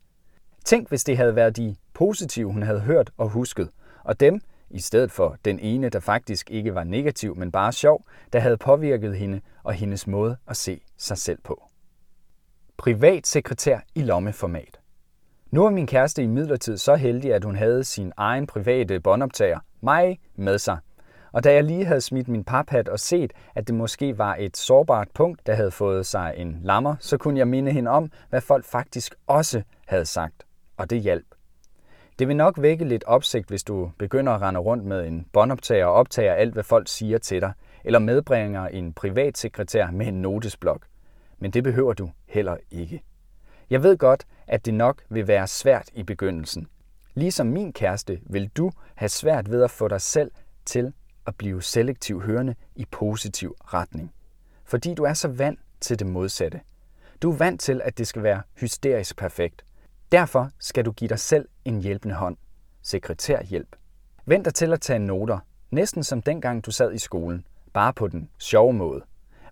Tænk, 0.65 0.89
hvis 0.89 1.05
det 1.05 1.17
havde 1.17 1.37
været 1.37 1.57
de 1.57 1.77
positive, 1.95 2.53
hun 2.53 2.63
havde 2.63 2.81
hørt 2.81 3.11
og 3.17 3.29
husket, 3.29 3.71
og 4.05 4.21
dem, 4.21 4.41
i 4.71 4.81
stedet 4.81 5.11
for 5.13 5.37
den 5.45 5.59
ene, 5.59 5.89
der 5.89 6.01
faktisk 6.01 6.51
ikke 6.51 6.75
var 6.75 6.85
negativ, 6.85 7.37
men 7.37 7.53
bare 7.53 7.73
sjov, 7.73 8.05
der 8.33 8.39
havde 8.39 8.57
påvirket 8.57 9.17
hende 9.17 9.41
og 9.63 9.73
hendes 9.73 10.07
måde 10.07 10.37
at 10.47 10.57
se 10.57 10.81
sig 10.99 11.19
selv 11.19 11.39
på. 11.45 11.69
Privatsekretær 12.77 13.79
i 13.95 14.03
lommeformat. 14.03 14.81
Nu 15.51 15.65
er 15.65 15.71
min 15.71 15.87
kæreste 15.87 16.23
i 16.23 16.27
midlertid 16.27 16.77
så 16.77 16.95
heldig, 16.95 17.35
at 17.35 17.45
hun 17.45 17.57
havde 17.57 17.85
sin 17.85 18.13
egen 18.17 18.47
private 18.47 19.01
båndoptager, 19.01 19.59
mig, 19.85 20.19
med 20.37 20.59
sig. 20.59 20.79
Og 21.33 21.45
da 21.45 21.53
jeg 21.53 21.65
lige 21.65 21.85
havde 21.85 22.01
smidt 22.01 22.29
min 22.29 22.45
paphat 22.45 22.89
og 22.89 23.01
set, 23.01 23.33
at 23.55 23.67
det 23.67 23.75
måske 23.75 24.19
var 24.19 24.37
et 24.39 24.57
sårbart 24.57 25.09
punkt, 25.15 25.47
der 25.47 25.55
havde 25.55 25.71
fået 25.71 26.07
sig 26.07 26.35
en 26.37 26.61
lammer, 26.63 26.97
så 27.01 27.17
kunne 27.17 27.39
jeg 27.39 27.49
minde 27.49 27.73
hende 27.73 27.91
om, 27.91 28.11
hvad 28.31 28.41
folk 28.41 28.65
faktisk 28.65 29.15
også 29.27 29.63
havde 29.87 30.05
sagt. 30.05 30.47
Og 30.77 30.91
det 30.91 31.01
hjalp. 31.01 31.27
Det 32.19 32.29
vil 32.29 32.37
nok 32.37 32.63
vække 32.63 32.85
lidt 32.85 33.05
opsigt, 33.05 33.49
hvis 33.49 33.65
du 33.65 33.91
begynder 33.99 34.33
at 34.33 34.43
rende 34.43 34.61
rundt 34.61 34.85
med 34.85 35.07
en 35.07 35.27
båndoptager 35.33 35.87
og 35.87 35.93
optager 35.93 36.35
alt, 36.35 36.53
hvad 36.53 36.63
folk 36.63 36.89
siger 36.89 37.19
til 37.19 37.41
dig, 37.41 37.53
eller 37.85 37.99
medbringer 37.99 38.69
en 38.69 38.93
privatsekretær 38.93 39.91
med 39.91 40.07
en 40.07 40.23
notesblok. 40.23 40.87
Men 41.39 41.51
det 41.51 41.65
behøver 41.65 41.93
du 41.93 42.11
heller 42.27 42.57
ikke. 42.71 43.03
Jeg 43.71 43.83
ved 43.83 43.97
godt, 43.97 44.25
at 44.47 44.67
det 44.67 44.75
nok 44.75 45.03
vil 45.09 45.29
være 45.29 45.47
svært 45.47 45.91
i 45.95 46.03
begyndelsen. 46.03 46.67
Ligesom 47.15 47.47
min 47.47 47.73
kæreste 47.73 48.21
vil 48.27 48.49
du 48.49 48.71
have 48.95 49.09
svært 49.09 49.51
ved 49.51 49.63
at 49.63 49.71
få 49.71 49.89
dig 49.89 50.01
selv 50.01 50.31
til 50.65 50.93
at 51.27 51.37
blive 51.37 51.63
selektiv 51.63 52.23
hørende 52.23 52.55
i 52.77 52.85
positiv 52.85 53.57
retning. 53.61 54.13
Fordi 54.65 54.95
du 54.95 55.03
er 55.03 55.15
så 55.15 55.29
vant 55.29 55.61
til 55.81 55.99
det 55.99 56.07
modsatte. 56.07 56.61
Du 57.23 57.33
er 57.33 57.37
vant 57.37 57.61
til, 57.61 57.81
at 57.85 57.99
det 57.99 58.07
skal 58.07 58.23
være 58.23 58.43
hysterisk 58.55 59.17
perfekt. 59.17 59.65
Derfor 60.13 60.51
skal 60.59 60.85
du 60.85 60.93
give 60.93 61.09
dig 61.09 61.19
selv 61.19 61.49
en 61.65 61.81
hjælpende 61.81 62.15
hånd. 62.15 62.37
Sekretærhjælp. 62.83 63.77
Vend 64.27 64.45
dig 64.45 64.55
til 64.55 64.73
at 64.73 64.81
tage 64.81 64.99
noter, 64.99 65.39
næsten 65.71 66.05
som 66.05 66.23
dengang 66.23 66.67
du 66.67 66.71
sad 66.71 66.93
i 66.93 66.99
skolen, 66.99 67.47
bare 67.73 67.93
på 67.93 68.09
den 68.09 68.31
sjove 68.39 68.73
måde. 68.73 69.05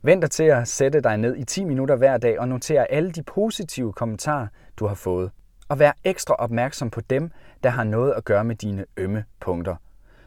Vend 0.02 0.23
dig 0.23 0.31
til 0.31 0.45
at 0.45 0.69
sætte 0.69 1.00
dig 1.00 1.16
ned 1.16 1.37
i 1.37 1.45
10 1.45 1.64
minutter 1.64 1.97
hver 1.97 2.16
dag 2.16 2.40
og 2.40 2.49
notere 2.49 2.90
alle 2.92 3.11
de 3.11 3.23
positive 3.23 3.92
kommentarer, 3.92 4.47
du 4.76 4.87
har 4.87 4.95
fået. 4.95 5.31
Og 5.73 5.79
vær 5.79 5.93
ekstra 6.05 6.35
opmærksom 6.35 6.91
på 6.91 7.00
dem, 7.00 7.31
der 7.62 7.71
har 7.71 7.85
noget 7.85 8.12
at 8.12 8.25
gøre 8.25 8.45
med 8.45 8.57
dine 8.57 8.85
ømme 8.97 9.25
punkter. 9.41 9.76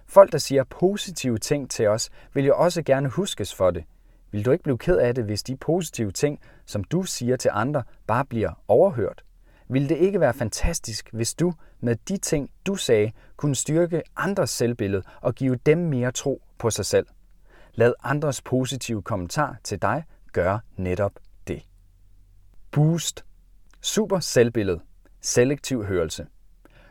Folk, 0.05 0.31
der 0.31 0.37
siger 0.37 0.63
positive 0.63 1.37
ting 1.37 1.69
til 1.69 1.87
os, 1.87 2.09
vil 2.33 2.45
jo 2.45 2.55
også 2.57 2.81
gerne 2.81 3.09
huskes 3.09 3.55
for 3.55 3.71
det. 3.71 3.83
Vil 4.31 4.45
du 4.45 4.51
ikke 4.51 4.63
blive 4.63 4.77
ked 4.77 4.97
af 4.97 5.15
det, 5.15 5.23
hvis 5.23 5.43
de 5.43 5.55
positive 5.55 6.11
ting, 6.11 6.39
som 6.65 6.83
du 6.83 7.03
siger 7.03 7.35
til 7.35 7.51
andre, 7.53 7.83
bare 8.07 8.25
bliver 8.25 8.63
overhørt? 8.67 9.23
Vil 9.67 9.89
det 9.89 9.97
ikke 9.97 10.19
være 10.19 10.33
fantastisk, 10.33 11.09
hvis 11.13 11.33
du 11.33 11.53
med 11.79 11.95
de 11.95 12.17
ting, 12.17 12.49
du 12.67 12.75
sagde, 12.75 13.11
kunne 13.37 13.55
styrke 13.55 14.01
andres 14.15 14.49
selvbillede 14.49 15.03
og 15.21 15.35
give 15.35 15.55
dem 15.55 15.77
mere 15.77 16.11
tro 16.11 16.41
på 16.57 16.69
sig 16.69 16.85
selv? 16.85 17.07
Lad 17.73 17.93
andres 18.03 18.41
positive 18.41 19.01
kommentar 19.01 19.57
til 19.63 19.81
dig 19.81 20.03
gøre 20.33 20.59
netop 20.77 21.13
det. 21.47 21.65
Boost. 22.71 23.25
Super 23.81 24.19
selvbillede. 24.19 24.81
Selektiv 25.25 25.85
hørelse. 25.85 26.27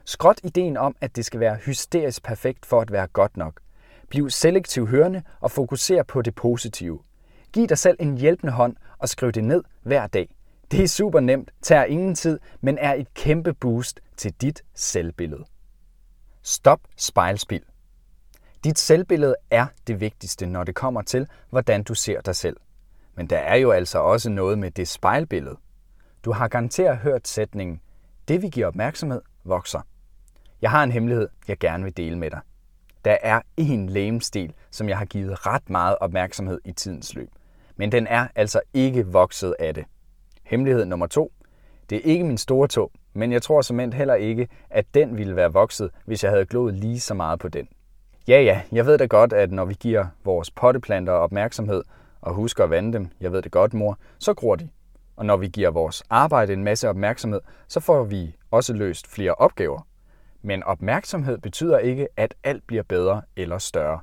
Skråt 0.04 0.40
ideen 0.44 0.76
om, 0.76 0.96
at 1.00 1.16
det 1.16 1.24
skal 1.24 1.40
være 1.40 1.56
hysterisk 1.56 2.22
perfekt 2.22 2.66
for 2.66 2.80
at 2.80 2.92
være 2.92 3.06
godt 3.06 3.36
nok. 3.36 3.60
Bliv 4.08 4.30
selektiv 4.30 4.86
hørende 4.86 5.22
og 5.40 5.50
fokuser 5.50 6.02
på 6.02 6.22
det 6.22 6.34
positive. 6.34 7.00
Giv 7.52 7.66
dig 7.66 7.78
selv 7.78 7.96
en 8.00 8.18
hjælpende 8.18 8.52
hånd 8.52 8.76
og 8.98 9.08
skriv 9.08 9.32
det 9.32 9.44
ned 9.44 9.64
hver 9.82 10.06
dag. 10.06 10.34
Det 10.70 10.82
er 10.82 10.88
super 10.88 11.20
nemt, 11.20 11.50
tager 11.62 11.84
ingen 11.84 12.14
tid, 12.14 12.38
men 12.60 12.78
er 12.78 12.94
et 12.94 13.14
kæmpe 13.14 13.54
boost 13.54 14.00
til 14.16 14.32
dit 14.32 14.64
selvbillede. 14.74 15.44
Stop 16.42 16.80
spejlspil. 16.96 17.62
Dit 18.64 18.78
selvbillede 18.78 19.36
er 19.50 19.66
det 19.86 20.00
vigtigste, 20.00 20.46
når 20.46 20.64
det 20.64 20.74
kommer 20.74 21.02
til, 21.02 21.26
hvordan 21.50 21.82
du 21.82 21.94
ser 21.94 22.20
dig 22.20 22.36
selv. 22.36 22.56
Men 23.14 23.26
der 23.26 23.38
er 23.38 23.56
jo 23.56 23.70
altså 23.70 23.98
også 23.98 24.30
noget 24.30 24.58
med 24.58 24.70
det 24.70 24.88
spejlbillede. 24.88 25.56
Du 26.24 26.32
har 26.32 26.48
garanteret 26.48 26.98
hørt 26.98 27.28
sætningen, 27.28 27.80
det 28.28 28.42
vi 28.42 28.48
giver 28.48 28.66
opmærksomhed, 28.66 29.20
vokser. 29.44 29.80
Jeg 30.62 30.70
har 30.70 30.84
en 30.84 30.92
hemmelighed, 30.92 31.28
jeg 31.48 31.58
gerne 31.58 31.84
vil 31.84 31.96
dele 31.96 32.18
med 32.18 32.30
dig. 32.30 32.40
Der 33.04 33.16
er 33.22 33.40
en 33.56 33.88
lægemstil, 33.88 34.54
som 34.70 34.88
jeg 34.88 34.98
har 34.98 35.04
givet 35.04 35.46
ret 35.46 35.70
meget 35.70 35.96
opmærksomhed 36.00 36.60
i 36.64 36.72
tidens 36.72 37.14
løb. 37.14 37.28
Men 37.76 37.92
den 37.92 38.06
er 38.06 38.28
altså 38.34 38.60
ikke 38.74 39.06
vokset 39.06 39.54
af 39.58 39.74
det. 39.74 39.84
Hemmelighed 40.42 40.84
nummer 40.84 41.06
to. 41.06 41.32
Det 41.90 41.98
er 41.98 42.02
ikke 42.02 42.24
min 42.24 42.38
store 42.38 42.68
tog, 42.68 42.92
men 43.12 43.32
jeg 43.32 43.42
tror 43.42 43.62
som 43.62 43.78
heller 43.78 44.14
ikke, 44.14 44.48
at 44.70 44.86
den 44.94 45.16
ville 45.16 45.36
være 45.36 45.52
vokset, 45.52 45.90
hvis 46.04 46.24
jeg 46.24 46.30
havde 46.30 46.46
glået 46.46 46.74
lige 46.74 47.00
så 47.00 47.14
meget 47.14 47.38
på 47.38 47.48
den. 47.48 47.68
Ja, 48.28 48.42
ja, 48.42 48.62
jeg 48.72 48.86
ved 48.86 48.98
da 48.98 49.06
godt, 49.06 49.32
at 49.32 49.52
når 49.52 49.64
vi 49.64 49.74
giver 49.74 50.06
vores 50.24 50.50
potteplanter 50.50 51.12
opmærksomhed 51.12 51.82
og 52.20 52.34
husker 52.34 52.64
at 52.64 52.70
vande 52.70 52.92
dem, 52.92 53.08
jeg 53.20 53.32
ved 53.32 53.42
det 53.42 53.52
godt, 53.52 53.74
mor, 53.74 53.98
så 54.18 54.34
gror 54.34 54.56
de. 54.56 54.68
Og 55.16 55.26
når 55.26 55.36
vi 55.36 55.48
giver 55.48 55.70
vores 55.70 56.02
arbejde 56.10 56.52
en 56.52 56.64
masse 56.64 56.88
opmærksomhed, 56.88 57.40
så 57.68 57.80
får 57.80 58.04
vi 58.04 58.36
også 58.50 58.72
løst 58.72 59.06
flere 59.06 59.34
opgaver. 59.34 59.86
Men 60.42 60.62
opmærksomhed 60.62 61.38
betyder 61.38 61.78
ikke, 61.78 62.08
at 62.16 62.34
alt 62.44 62.66
bliver 62.66 62.82
bedre 62.82 63.22
eller 63.36 63.58
større. 63.58 64.00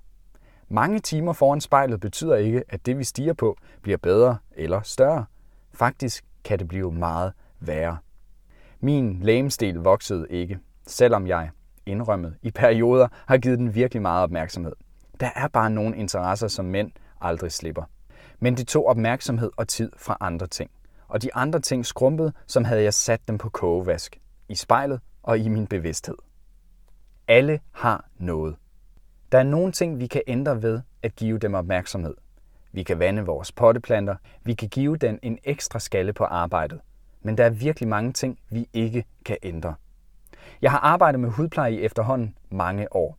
Mange 0.69 0.99
timer 0.99 1.33
foran 1.33 1.61
spejlet 1.61 1.99
betyder 1.99 2.35
ikke, 2.35 2.63
at 2.69 2.85
det 2.85 2.97
vi 2.97 3.03
stiger 3.03 3.33
på 3.33 3.57
bliver 3.81 3.97
bedre 3.97 4.37
eller 4.51 4.81
større. 4.81 5.25
Faktisk 5.73 6.25
kan 6.43 6.59
det 6.59 6.67
blive 6.67 6.91
meget 6.91 7.33
værre. 7.59 7.97
Min 8.79 9.19
lægemstil 9.21 9.75
voksede 9.75 10.27
ikke, 10.29 10.59
selvom 10.87 11.27
jeg, 11.27 11.49
indrømmet, 11.85 12.35
i 12.41 12.51
perioder 12.51 13.07
har 13.25 13.37
givet 13.37 13.59
den 13.59 13.75
virkelig 13.75 14.01
meget 14.01 14.23
opmærksomhed. 14.23 14.73
Der 15.19 15.29
er 15.35 15.47
bare 15.47 15.69
nogle 15.69 15.97
interesser, 15.97 16.47
som 16.47 16.65
mænd 16.65 16.91
aldrig 17.21 17.51
slipper. 17.51 17.83
Men 18.39 18.57
det 18.57 18.67
tog 18.67 18.87
opmærksomhed 18.87 19.51
og 19.57 19.67
tid 19.67 19.91
fra 19.97 20.17
andre 20.19 20.47
ting. 20.47 20.71
Og 21.11 21.21
de 21.21 21.35
andre 21.35 21.59
ting 21.59 21.85
skrumpede, 21.85 22.33
som 22.47 22.63
havde 22.63 22.83
jeg 22.83 22.93
sat 22.93 23.27
dem 23.27 23.37
på 23.37 23.49
kogevask. 23.49 24.19
I 24.49 24.55
spejlet 24.55 24.99
og 25.23 25.39
i 25.39 25.49
min 25.49 25.67
bevidsthed. 25.67 26.15
Alle 27.27 27.59
har 27.71 28.05
noget. 28.17 28.55
Der 29.31 29.39
er 29.39 29.43
nogle 29.43 29.71
ting, 29.71 29.99
vi 29.99 30.07
kan 30.07 30.21
ændre 30.27 30.61
ved 30.61 30.81
at 31.01 31.15
give 31.15 31.37
dem 31.39 31.53
opmærksomhed. 31.53 32.15
Vi 32.71 32.83
kan 32.83 32.99
vande 32.99 33.25
vores 33.25 33.51
potteplanter, 33.51 34.15
vi 34.43 34.53
kan 34.53 34.69
give 34.69 34.97
den 34.97 35.19
en 35.21 35.37
ekstra 35.43 35.79
skalle 35.79 36.13
på 36.13 36.23
arbejdet. 36.23 36.79
Men 37.21 37.37
der 37.37 37.45
er 37.45 37.49
virkelig 37.49 37.89
mange 37.89 38.13
ting, 38.13 38.39
vi 38.49 38.69
ikke 38.73 39.05
kan 39.25 39.37
ændre. 39.43 39.75
Jeg 40.61 40.71
har 40.71 40.79
arbejdet 40.79 41.19
med 41.19 41.29
hudpleje 41.29 41.71
i 41.71 41.81
efterhånden 41.81 42.35
mange 42.49 42.95
år. 42.95 43.17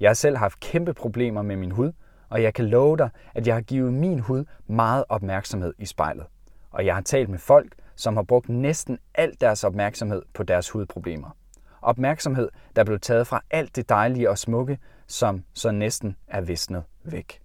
Jeg 0.00 0.08
har 0.08 0.14
selv 0.14 0.36
haft 0.36 0.60
kæmpe 0.60 0.94
problemer 0.94 1.42
med 1.42 1.56
min 1.56 1.70
hud, 1.70 1.92
og 2.28 2.42
jeg 2.42 2.54
kan 2.54 2.68
love 2.68 2.96
dig, 2.96 3.10
at 3.34 3.46
jeg 3.46 3.54
har 3.54 3.62
givet 3.62 3.94
min 3.94 4.18
hud 4.18 4.44
meget 4.66 5.04
opmærksomhed 5.08 5.74
i 5.78 5.86
spejlet. 5.86 6.26
Og 6.72 6.86
jeg 6.86 6.94
har 6.94 7.02
talt 7.02 7.28
med 7.28 7.38
folk, 7.38 7.74
som 7.96 8.16
har 8.16 8.22
brugt 8.22 8.48
næsten 8.48 8.98
al 9.14 9.32
deres 9.40 9.64
opmærksomhed 9.64 10.22
på 10.34 10.42
deres 10.42 10.70
hudproblemer. 10.70 11.36
Opmærksomhed, 11.82 12.48
der 12.76 12.84
blev 12.84 13.00
taget 13.00 13.26
fra 13.26 13.42
alt 13.50 13.76
det 13.76 13.88
dejlige 13.88 14.30
og 14.30 14.38
smukke, 14.38 14.78
som 15.06 15.44
så 15.54 15.70
næsten 15.70 16.16
er 16.26 16.40
visnet 16.40 16.82
væk. 17.04 17.40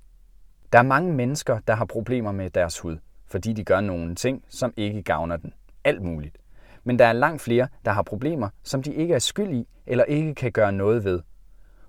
Der 0.73 0.79
er 0.79 0.83
mange 0.83 1.13
mennesker, 1.13 1.59
der 1.67 1.75
har 1.75 1.85
problemer 1.85 2.31
med 2.31 2.49
deres 2.49 2.79
hud, 2.79 2.97
fordi 3.27 3.53
de 3.53 3.63
gør 3.63 3.81
nogle 3.81 4.15
ting, 4.15 4.43
som 4.49 4.73
ikke 4.77 5.03
gavner 5.03 5.37
den. 5.37 5.53
Alt 5.83 6.01
muligt. 6.01 6.37
Men 6.83 6.99
der 6.99 7.05
er 7.05 7.13
langt 7.13 7.41
flere, 7.41 7.67
der 7.85 7.91
har 7.91 8.01
problemer, 8.01 8.49
som 8.63 8.83
de 8.83 8.93
ikke 8.93 9.13
er 9.13 9.19
skyld 9.19 9.53
i 9.53 9.67
eller 9.85 10.03
ikke 10.03 10.35
kan 10.35 10.51
gøre 10.51 10.71
noget 10.71 11.03
ved. 11.03 11.21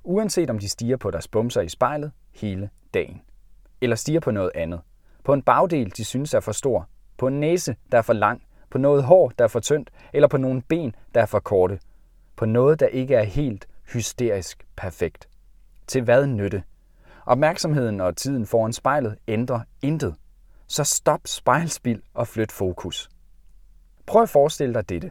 Uanset 0.04 0.50
om 0.50 0.58
de 0.58 0.68
stiger 0.68 0.96
på 0.96 1.10
deres 1.10 1.28
bumser 1.28 1.60
i 1.60 1.68
spejlet 1.68 2.12
hele 2.34 2.70
dagen. 2.94 3.22
Eller 3.80 3.96
stiger 3.96 4.20
på 4.20 4.30
noget 4.30 4.50
andet. 4.54 4.80
På 5.24 5.32
en 5.32 5.42
bagdel, 5.42 5.92
de 5.96 6.04
synes 6.04 6.34
er 6.34 6.40
for 6.40 6.52
stor. 6.52 6.88
På 7.18 7.26
en 7.26 7.40
næse, 7.40 7.76
der 7.92 7.98
er 7.98 8.02
for 8.02 8.12
lang. 8.12 8.42
På 8.70 8.78
noget 8.78 9.04
hår, 9.04 9.32
der 9.38 9.44
er 9.44 9.48
for 9.48 9.60
tyndt. 9.60 9.90
Eller 10.12 10.28
på 10.28 10.36
nogle 10.36 10.62
ben, 10.62 10.94
der 11.14 11.20
er 11.20 11.26
for 11.26 11.38
korte. 11.38 11.78
På 12.36 12.46
noget, 12.46 12.80
der 12.80 12.86
ikke 12.86 13.14
er 13.14 13.22
helt 13.22 13.68
hysterisk 13.92 14.66
perfekt. 14.76 15.28
Til 15.86 16.02
hvad 16.02 16.26
nytte? 16.26 16.62
Opmærksomheden 17.26 18.00
og 18.00 18.16
tiden 18.16 18.46
foran 18.46 18.72
spejlet 18.72 19.16
ændrer 19.28 19.60
intet. 19.82 20.14
Så 20.66 20.84
stop 20.84 21.20
spejlspil 21.24 22.02
og 22.14 22.28
flyt 22.28 22.52
fokus. 22.52 23.08
Prøv 24.06 24.22
at 24.22 24.28
forestille 24.28 24.74
dig 24.74 24.88
dette. 24.88 25.10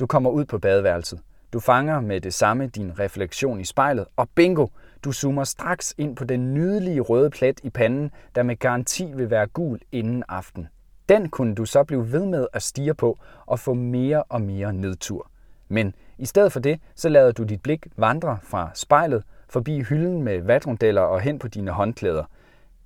Du 0.00 0.06
kommer 0.06 0.30
ud 0.30 0.44
på 0.44 0.58
badeværelset. 0.58 1.20
Du 1.52 1.60
fanger 1.60 2.00
med 2.00 2.20
det 2.20 2.34
samme 2.34 2.66
din 2.66 2.98
refleksion 2.98 3.60
i 3.60 3.64
spejlet, 3.64 4.06
og 4.16 4.28
bingo, 4.34 4.66
du 5.04 5.12
zoomer 5.12 5.44
straks 5.44 5.94
ind 5.98 6.16
på 6.16 6.24
den 6.24 6.54
nydelige 6.54 7.00
røde 7.00 7.30
plet 7.30 7.60
i 7.62 7.70
panden, 7.70 8.10
der 8.34 8.42
med 8.42 8.56
garanti 8.56 9.12
vil 9.14 9.30
være 9.30 9.46
gul 9.46 9.80
inden 9.92 10.24
aften. 10.28 10.68
Den 11.08 11.28
kunne 11.28 11.54
du 11.54 11.64
så 11.64 11.84
blive 11.84 12.12
ved 12.12 12.26
med 12.26 12.46
at 12.52 12.62
stige 12.62 12.94
på 12.94 13.18
og 13.46 13.58
få 13.58 13.74
mere 13.74 14.22
og 14.22 14.42
mere 14.42 14.72
nedtur. 14.72 15.30
Men 15.68 15.94
i 16.18 16.26
stedet 16.26 16.52
for 16.52 16.60
det, 16.60 16.80
så 16.94 17.08
lader 17.08 17.32
du 17.32 17.42
dit 17.42 17.62
blik 17.62 17.86
vandre 17.96 18.38
fra 18.42 18.70
spejlet 18.74 19.22
forbi 19.48 19.82
hylden 19.82 20.22
med 20.22 20.42
vatrundeller 20.42 21.02
og 21.02 21.20
hen 21.20 21.38
på 21.38 21.48
dine 21.48 21.70
håndklæder. 21.70 22.24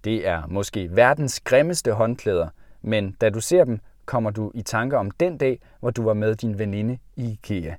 Det 0.05 0.29
er 0.29 0.47
måske 0.47 0.97
verdens 0.97 1.41
grimmeste 1.41 1.93
håndklæder, 1.93 2.49
men 2.83 3.17
da 3.21 3.31
du 3.31 3.41
ser 3.41 3.65
dem, 3.65 3.81
kommer 4.05 4.31
du 4.31 4.51
i 4.55 4.63
tanker 4.63 4.99
om 4.99 5.11
den 5.11 5.39
dag, 5.39 5.61
hvor 5.81 5.91
du 5.91 6.03
var 6.03 6.15
med 6.15 6.35
din 6.35 6.59
veninde 6.59 6.99
i 7.17 7.31
IKEA. 7.33 7.75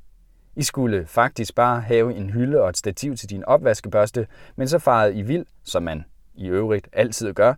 I 0.55 0.63
skulle 0.63 1.05
faktisk 1.07 1.55
bare 1.55 1.81
have 1.81 2.15
en 2.15 2.29
hylde 2.29 2.62
og 2.62 2.69
et 2.69 2.77
stativ 2.77 3.15
til 3.15 3.29
din 3.29 3.45
opvaskebørste, 3.45 4.27
men 4.55 4.67
så 4.67 4.79
farede 4.79 5.15
I 5.15 5.21
vild, 5.21 5.45
som 5.63 5.83
man 5.83 6.05
i 6.35 6.47
øvrigt 6.47 6.88
altid 6.93 7.33
gør, 7.33 7.53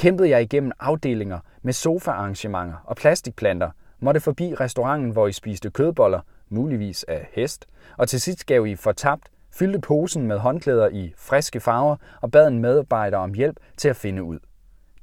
kæmpede 0.00 0.30
jeg 0.30 0.42
igennem 0.42 0.72
afdelinger 0.80 1.38
med 1.62 1.72
sofaarrangementer 1.72 2.74
og 2.84 2.96
plastikplanter, 2.96 3.70
måtte 3.98 4.20
forbi 4.20 4.54
restauranten, 4.54 5.10
hvor 5.10 5.26
I 5.26 5.32
spiste 5.32 5.70
kødboller, 5.70 6.20
muligvis 6.48 7.04
af 7.04 7.28
hest, 7.32 7.66
og 7.96 8.08
til 8.08 8.20
sidst 8.20 8.46
gav 8.46 8.66
I 8.66 8.76
fortabt, 8.76 9.30
fyldte 9.52 9.80
posen 9.80 10.26
med 10.26 10.38
håndklæder 10.38 10.88
i 10.88 11.12
friske 11.16 11.60
farver 11.60 11.96
og 12.20 12.30
bad 12.30 12.48
en 12.48 12.58
medarbejder 12.58 13.18
om 13.18 13.34
hjælp 13.34 13.56
til 13.76 13.88
at 13.88 13.96
finde 13.96 14.22
ud. 14.22 14.38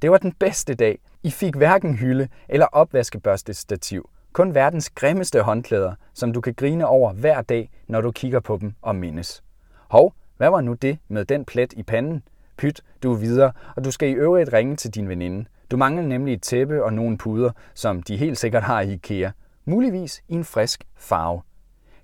Det 0.02 0.10
var 0.10 0.18
den 0.18 0.32
bedste 0.32 0.74
dag. 0.74 0.98
I 1.22 1.30
fik 1.30 1.54
hverken 1.54 1.94
hylde 1.94 2.28
eller 2.48 2.66
opvaskebørstestativ. 2.66 4.10
Kun 4.32 4.54
verdens 4.54 4.90
grimmeste 4.90 5.42
håndklæder, 5.42 5.94
som 6.14 6.32
du 6.32 6.40
kan 6.40 6.54
grine 6.54 6.86
over 6.86 7.12
hver 7.12 7.42
dag, 7.42 7.70
når 7.88 8.00
du 8.00 8.10
kigger 8.10 8.40
på 8.40 8.58
dem 8.60 8.74
og 8.82 8.96
mindes. 8.96 9.42
Hov, 9.88 10.14
hvad 10.36 10.50
var 10.50 10.60
nu 10.60 10.72
det 10.72 10.98
med 11.08 11.24
den 11.24 11.44
plet 11.44 11.72
i 11.72 11.82
panden? 11.82 12.22
Pyt, 12.58 12.80
du 13.02 13.12
er 13.12 13.16
videre, 13.16 13.52
og 13.76 13.84
du 13.84 13.90
skal 13.90 14.08
i 14.08 14.12
øvrigt 14.12 14.52
ringe 14.52 14.76
til 14.76 14.90
din 14.90 15.08
veninde. 15.08 15.44
Du 15.70 15.76
mangler 15.76 16.02
nemlig 16.02 16.34
et 16.34 16.42
tæppe 16.42 16.84
og 16.84 16.92
nogle 16.92 17.18
puder, 17.18 17.50
som 17.74 18.02
de 18.02 18.16
helt 18.16 18.38
sikkert 18.38 18.62
har 18.62 18.80
i 18.80 18.92
IKEA. 18.92 19.30
Muligvis 19.64 20.22
i 20.28 20.34
en 20.34 20.44
frisk 20.44 20.84
farve. 20.96 21.42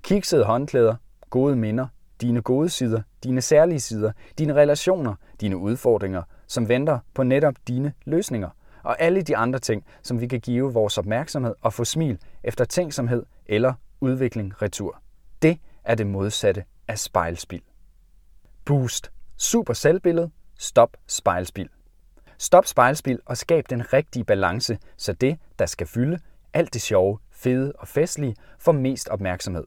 Kiksede 0.02 0.44
håndklæder, 0.44 0.96
gode 1.30 1.56
minder, 1.56 1.86
dine 2.20 2.42
gode 2.42 2.68
sider, 2.68 3.02
dine 3.24 3.40
særlige 3.40 3.80
sider, 3.80 4.12
dine 4.38 4.54
relationer, 4.54 5.14
dine 5.40 5.56
udfordringer, 5.56 6.22
som 6.46 6.68
venter 6.68 6.98
på 7.14 7.22
netop 7.22 7.54
dine 7.68 7.92
løsninger, 8.04 8.48
og 8.82 9.00
alle 9.00 9.22
de 9.22 9.36
andre 9.36 9.58
ting, 9.58 9.84
som 10.02 10.20
vi 10.20 10.26
kan 10.26 10.40
give 10.40 10.72
vores 10.72 10.98
opmærksomhed 10.98 11.54
og 11.60 11.72
få 11.72 11.84
smil 11.84 12.18
efter 12.44 12.64
tænksomhed 12.64 13.22
eller 13.46 13.72
udvikling 14.00 14.62
retur. 14.62 15.00
Det 15.42 15.58
er 15.84 15.94
det 15.94 16.06
modsatte 16.06 16.64
af 16.88 16.98
spejlspil. 16.98 17.62
Boost. 18.64 19.10
Super 19.36 19.72
selvbillede. 19.74 20.30
Stop 20.58 20.96
spejlspil. 21.06 21.68
Stop 22.38 22.66
spejlspil 22.66 23.20
og 23.26 23.36
skab 23.36 23.64
den 23.70 23.92
rigtige 23.92 24.24
balance, 24.24 24.78
så 24.96 25.12
det, 25.12 25.38
der 25.58 25.66
skal 25.66 25.86
fylde, 25.86 26.18
alt 26.52 26.74
det 26.74 26.82
sjove, 26.82 27.18
fede 27.30 27.72
og 27.78 27.88
festlige, 27.88 28.36
får 28.58 28.72
mest 28.72 29.08
opmærksomhed. 29.08 29.64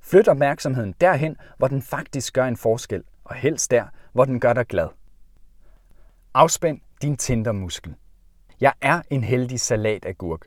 Flyt 0.00 0.28
opmærksomheden 0.28 0.94
derhen, 1.00 1.36
hvor 1.58 1.68
den 1.68 1.82
faktisk 1.82 2.32
gør 2.34 2.44
en 2.44 2.56
forskel, 2.56 3.04
og 3.24 3.34
helst 3.34 3.70
der, 3.70 3.84
hvor 4.12 4.24
den 4.24 4.40
gør 4.40 4.52
dig 4.52 4.66
glad. 4.66 4.88
Afspænd 6.34 6.80
din 7.02 7.16
tindermuskel. 7.16 7.94
Jeg 8.60 8.72
er 8.80 9.02
en 9.10 9.24
heldig 9.24 9.60
salatagurk. 9.60 10.46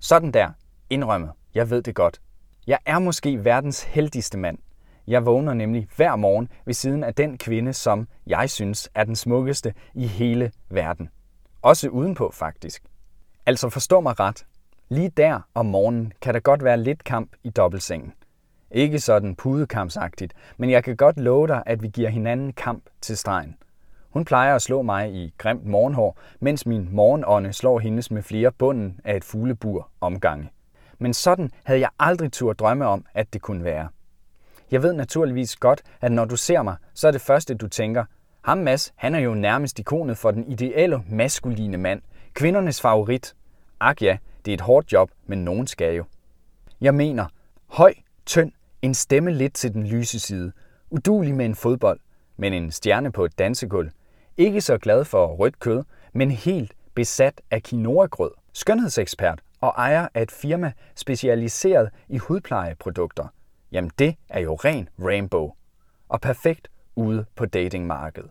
Sådan 0.00 0.32
der. 0.32 0.50
Indrømmet. 0.90 1.30
Jeg 1.54 1.70
ved 1.70 1.82
det 1.82 1.94
godt. 1.94 2.20
Jeg 2.66 2.78
er 2.86 2.98
måske 2.98 3.44
verdens 3.44 3.82
heldigste 3.82 4.38
mand. 4.38 4.58
Jeg 5.06 5.26
vågner 5.26 5.54
nemlig 5.54 5.88
hver 5.96 6.16
morgen 6.16 6.48
ved 6.64 6.74
siden 6.74 7.04
af 7.04 7.14
den 7.14 7.38
kvinde, 7.38 7.72
som 7.72 8.08
jeg 8.26 8.50
synes 8.50 8.90
er 8.94 9.04
den 9.04 9.16
smukkeste 9.16 9.74
i 9.94 10.06
hele 10.06 10.52
verden. 10.70 11.08
Også 11.62 11.88
udenpå 11.88 12.30
faktisk. 12.34 12.82
Altså 13.46 13.68
forstå 13.68 14.00
mig 14.00 14.20
ret. 14.20 14.46
Lige 14.88 15.08
der 15.08 15.40
om 15.54 15.66
morgenen 15.66 16.12
kan 16.20 16.34
der 16.34 16.40
godt 16.40 16.64
være 16.64 16.76
lidt 16.76 17.04
kamp 17.04 17.32
i 17.44 17.50
dobbeltsengen. 17.50 18.12
Ikke 18.70 18.98
sådan 18.98 19.34
pudekampsagtigt, 19.34 20.34
men 20.56 20.70
jeg 20.70 20.84
kan 20.84 20.96
godt 20.96 21.20
love 21.20 21.48
dig, 21.48 21.62
at 21.66 21.82
vi 21.82 21.88
giver 21.88 22.08
hinanden 22.10 22.52
kamp 22.52 22.84
til 23.00 23.16
stregen. 23.16 23.56
Hun 24.10 24.24
plejer 24.24 24.54
at 24.54 24.62
slå 24.62 24.82
mig 24.82 25.12
i 25.14 25.34
grimt 25.38 25.66
morgenhår, 25.66 26.18
mens 26.40 26.66
min 26.66 26.88
morgenånde 26.92 27.52
slår 27.52 27.78
hendes 27.78 28.10
med 28.10 28.22
flere 28.22 28.52
bunden 28.52 29.00
af 29.04 29.16
et 29.16 29.24
fuglebur 29.24 29.88
omgange. 30.00 30.50
Men 30.98 31.14
sådan 31.14 31.50
havde 31.64 31.80
jeg 31.80 31.88
aldrig 31.98 32.32
tur 32.32 32.52
drømme 32.52 32.86
om, 32.86 33.04
at 33.14 33.32
det 33.32 33.42
kunne 33.42 33.64
være. 33.64 33.88
Jeg 34.70 34.82
ved 34.82 34.92
naturligvis 34.92 35.56
godt, 35.56 35.82
at 36.00 36.12
når 36.12 36.24
du 36.24 36.36
ser 36.36 36.62
mig, 36.62 36.76
så 36.94 37.08
er 37.08 37.12
det 37.12 37.20
første, 37.20 37.54
du 37.54 37.68
tænker, 37.68 38.04
ham 38.44 38.58
Mads, 38.58 38.92
han 38.96 39.14
er 39.14 39.18
jo 39.18 39.34
nærmest 39.34 39.78
ikonet 39.78 40.18
for 40.18 40.30
den 40.30 40.44
ideelle 40.44 41.02
maskuline 41.08 41.76
mand. 41.76 42.02
Kvindernes 42.34 42.80
favorit. 42.80 43.34
Ak 43.80 44.02
ja, 44.02 44.16
det 44.44 44.50
er 44.50 44.54
et 44.54 44.60
hårdt 44.60 44.92
job, 44.92 45.10
men 45.26 45.44
nogen 45.44 45.66
skal 45.66 45.94
jo. 45.94 46.04
Jeg 46.80 46.94
mener, 46.94 47.26
høj, 47.66 47.94
tynd, 48.26 48.52
en 48.82 48.94
stemme 48.94 49.32
lidt 49.32 49.54
til 49.54 49.74
den 49.74 49.86
lyse 49.86 50.20
side, 50.20 50.52
udulig 50.90 51.34
med 51.34 51.44
en 51.44 51.54
fodbold, 51.54 52.00
men 52.36 52.52
en 52.52 52.70
stjerne 52.70 53.12
på 53.12 53.24
et 53.24 53.38
dansegulv. 53.38 53.90
Ikke 54.36 54.60
så 54.60 54.78
glad 54.78 55.04
for 55.04 55.26
rødt 55.26 55.58
kød, 55.58 55.82
men 56.12 56.30
helt 56.30 56.72
besat 56.94 57.40
af 57.50 57.62
quinoa-grød. 57.62 58.30
Skønhedsekspert 58.52 59.40
og 59.60 59.74
ejer 59.76 60.08
af 60.14 60.22
et 60.22 60.30
firma 60.30 60.72
specialiseret 60.94 61.90
i 62.08 62.18
hudplejeprodukter. 62.18 63.28
Jamen 63.74 63.90
det 63.98 64.16
er 64.28 64.40
jo 64.40 64.54
ren 64.54 64.88
rainbow. 64.98 65.52
Og 66.08 66.20
perfekt 66.20 66.68
ude 66.96 67.24
på 67.36 67.46
datingmarkedet. 67.46 68.30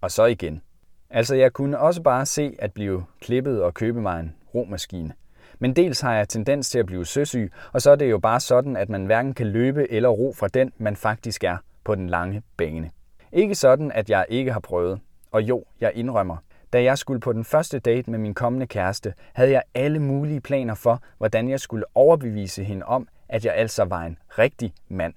Og 0.00 0.10
så 0.10 0.24
igen. 0.24 0.62
Altså 1.10 1.34
jeg 1.34 1.52
kunne 1.52 1.78
også 1.78 2.02
bare 2.02 2.26
se 2.26 2.56
at 2.58 2.72
blive 2.72 3.04
klippet 3.20 3.62
og 3.62 3.74
købe 3.74 4.00
mig 4.00 4.20
en 4.20 4.34
romaskine. 4.54 5.12
Men 5.58 5.76
dels 5.76 6.00
har 6.00 6.14
jeg 6.14 6.28
tendens 6.28 6.70
til 6.70 6.78
at 6.78 6.86
blive 6.86 7.06
søsyg, 7.06 7.52
og 7.72 7.82
så 7.82 7.90
er 7.90 7.96
det 7.96 8.10
jo 8.10 8.18
bare 8.18 8.40
sådan, 8.40 8.76
at 8.76 8.88
man 8.88 9.06
hverken 9.06 9.34
kan 9.34 9.46
løbe 9.46 9.92
eller 9.92 10.08
ro 10.08 10.32
fra 10.36 10.48
den, 10.48 10.72
man 10.78 10.96
faktisk 10.96 11.44
er 11.44 11.56
på 11.84 11.94
den 11.94 12.08
lange 12.10 12.42
bane. 12.56 12.90
Ikke 13.32 13.54
sådan, 13.54 13.92
at 13.92 14.10
jeg 14.10 14.26
ikke 14.28 14.52
har 14.52 14.60
prøvet. 14.60 15.00
Og 15.30 15.42
jo, 15.42 15.64
jeg 15.80 15.92
indrømmer, 15.94 16.36
da 16.72 16.82
jeg 16.82 16.98
skulle 16.98 17.20
på 17.20 17.32
den 17.32 17.44
første 17.44 17.78
date 17.78 18.10
med 18.10 18.18
min 18.18 18.34
kommende 18.34 18.66
kæreste, 18.66 19.14
havde 19.32 19.50
jeg 19.50 19.62
alle 19.74 19.98
mulige 19.98 20.40
planer 20.40 20.74
for, 20.74 21.02
hvordan 21.18 21.48
jeg 21.48 21.60
skulle 21.60 21.84
overbevise 21.94 22.64
hende 22.64 22.86
om, 22.86 23.08
at 23.32 23.44
jeg 23.44 23.54
altså 23.54 23.84
var 23.84 24.02
en 24.02 24.18
rigtig 24.38 24.74
mand. 24.88 25.14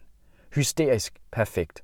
Hysterisk 0.55 1.13
perfekt. 1.31 1.83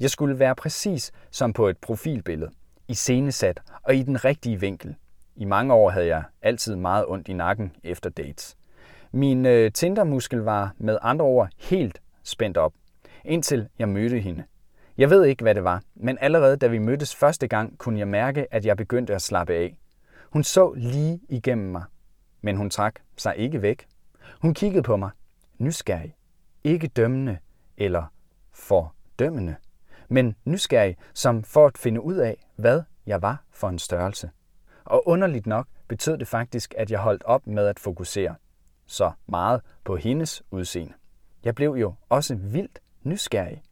Jeg 0.00 0.10
skulle 0.10 0.38
være 0.38 0.54
præcis 0.54 1.12
som 1.30 1.52
på 1.52 1.68
et 1.68 1.78
profilbillede, 1.78 2.50
i 2.88 2.94
scenesat 2.94 3.60
og 3.82 3.94
i 3.94 4.02
den 4.02 4.24
rigtige 4.24 4.60
vinkel. 4.60 4.94
I 5.36 5.44
mange 5.44 5.74
år 5.74 5.90
havde 5.90 6.06
jeg 6.06 6.22
altid 6.42 6.76
meget 6.76 7.06
ondt 7.08 7.28
i 7.28 7.32
nakken 7.32 7.72
efter 7.84 8.10
dates. 8.10 8.56
Min 9.12 9.46
øh, 9.46 9.72
Tinder-muskel 9.72 10.38
var 10.38 10.74
med 10.78 10.98
andre 11.02 11.24
ord 11.24 11.48
helt 11.58 12.00
spændt 12.22 12.56
op, 12.56 12.72
indtil 13.24 13.68
jeg 13.78 13.88
mødte 13.88 14.18
hende. 14.18 14.44
Jeg 14.98 15.10
ved 15.10 15.24
ikke, 15.24 15.42
hvad 15.42 15.54
det 15.54 15.64
var, 15.64 15.82
men 15.94 16.18
allerede 16.20 16.56
da 16.56 16.66
vi 16.66 16.78
mødtes 16.78 17.16
første 17.16 17.48
gang, 17.48 17.78
kunne 17.78 17.98
jeg 17.98 18.08
mærke, 18.08 18.54
at 18.54 18.66
jeg 18.66 18.76
begyndte 18.76 19.14
at 19.14 19.22
slappe 19.22 19.54
af. 19.54 19.76
Hun 20.30 20.44
så 20.44 20.72
lige 20.76 21.20
igennem 21.28 21.72
mig, 21.72 21.84
men 22.42 22.56
hun 22.56 22.70
trak 22.70 22.94
sig 23.16 23.36
ikke 23.36 23.62
væk. 23.62 23.86
Hun 24.42 24.54
kiggede 24.54 24.82
på 24.82 24.96
mig, 24.96 25.10
nysgerrig, 25.62 26.16
ikke 26.64 26.88
dømmende 26.88 27.38
eller 27.76 28.04
fordømmende, 28.52 29.56
men 30.08 30.36
nysgerrig 30.44 30.96
som 31.14 31.42
for 31.44 31.66
at 31.66 31.78
finde 31.78 32.00
ud 32.00 32.14
af, 32.14 32.46
hvad 32.56 32.82
jeg 33.06 33.22
var 33.22 33.44
for 33.50 33.68
en 33.68 33.78
størrelse. 33.78 34.30
Og 34.84 35.08
underligt 35.08 35.46
nok 35.46 35.66
betød 35.88 36.18
det 36.18 36.28
faktisk, 36.28 36.74
at 36.78 36.90
jeg 36.90 37.00
holdt 37.00 37.24
op 37.24 37.46
med 37.46 37.66
at 37.66 37.78
fokusere 37.78 38.34
så 38.86 39.12
meget 39.26 39.60
på 39.84 39.96
hendes 39.96 40.42
udseende. 40.50 40.92
Jeg 41.44 41.54
blev 41.54 41.70
jo 41.70 41.94
også 42.08 42.34
vildt 42.34 42.78
nysgerrig. 43.02 43.62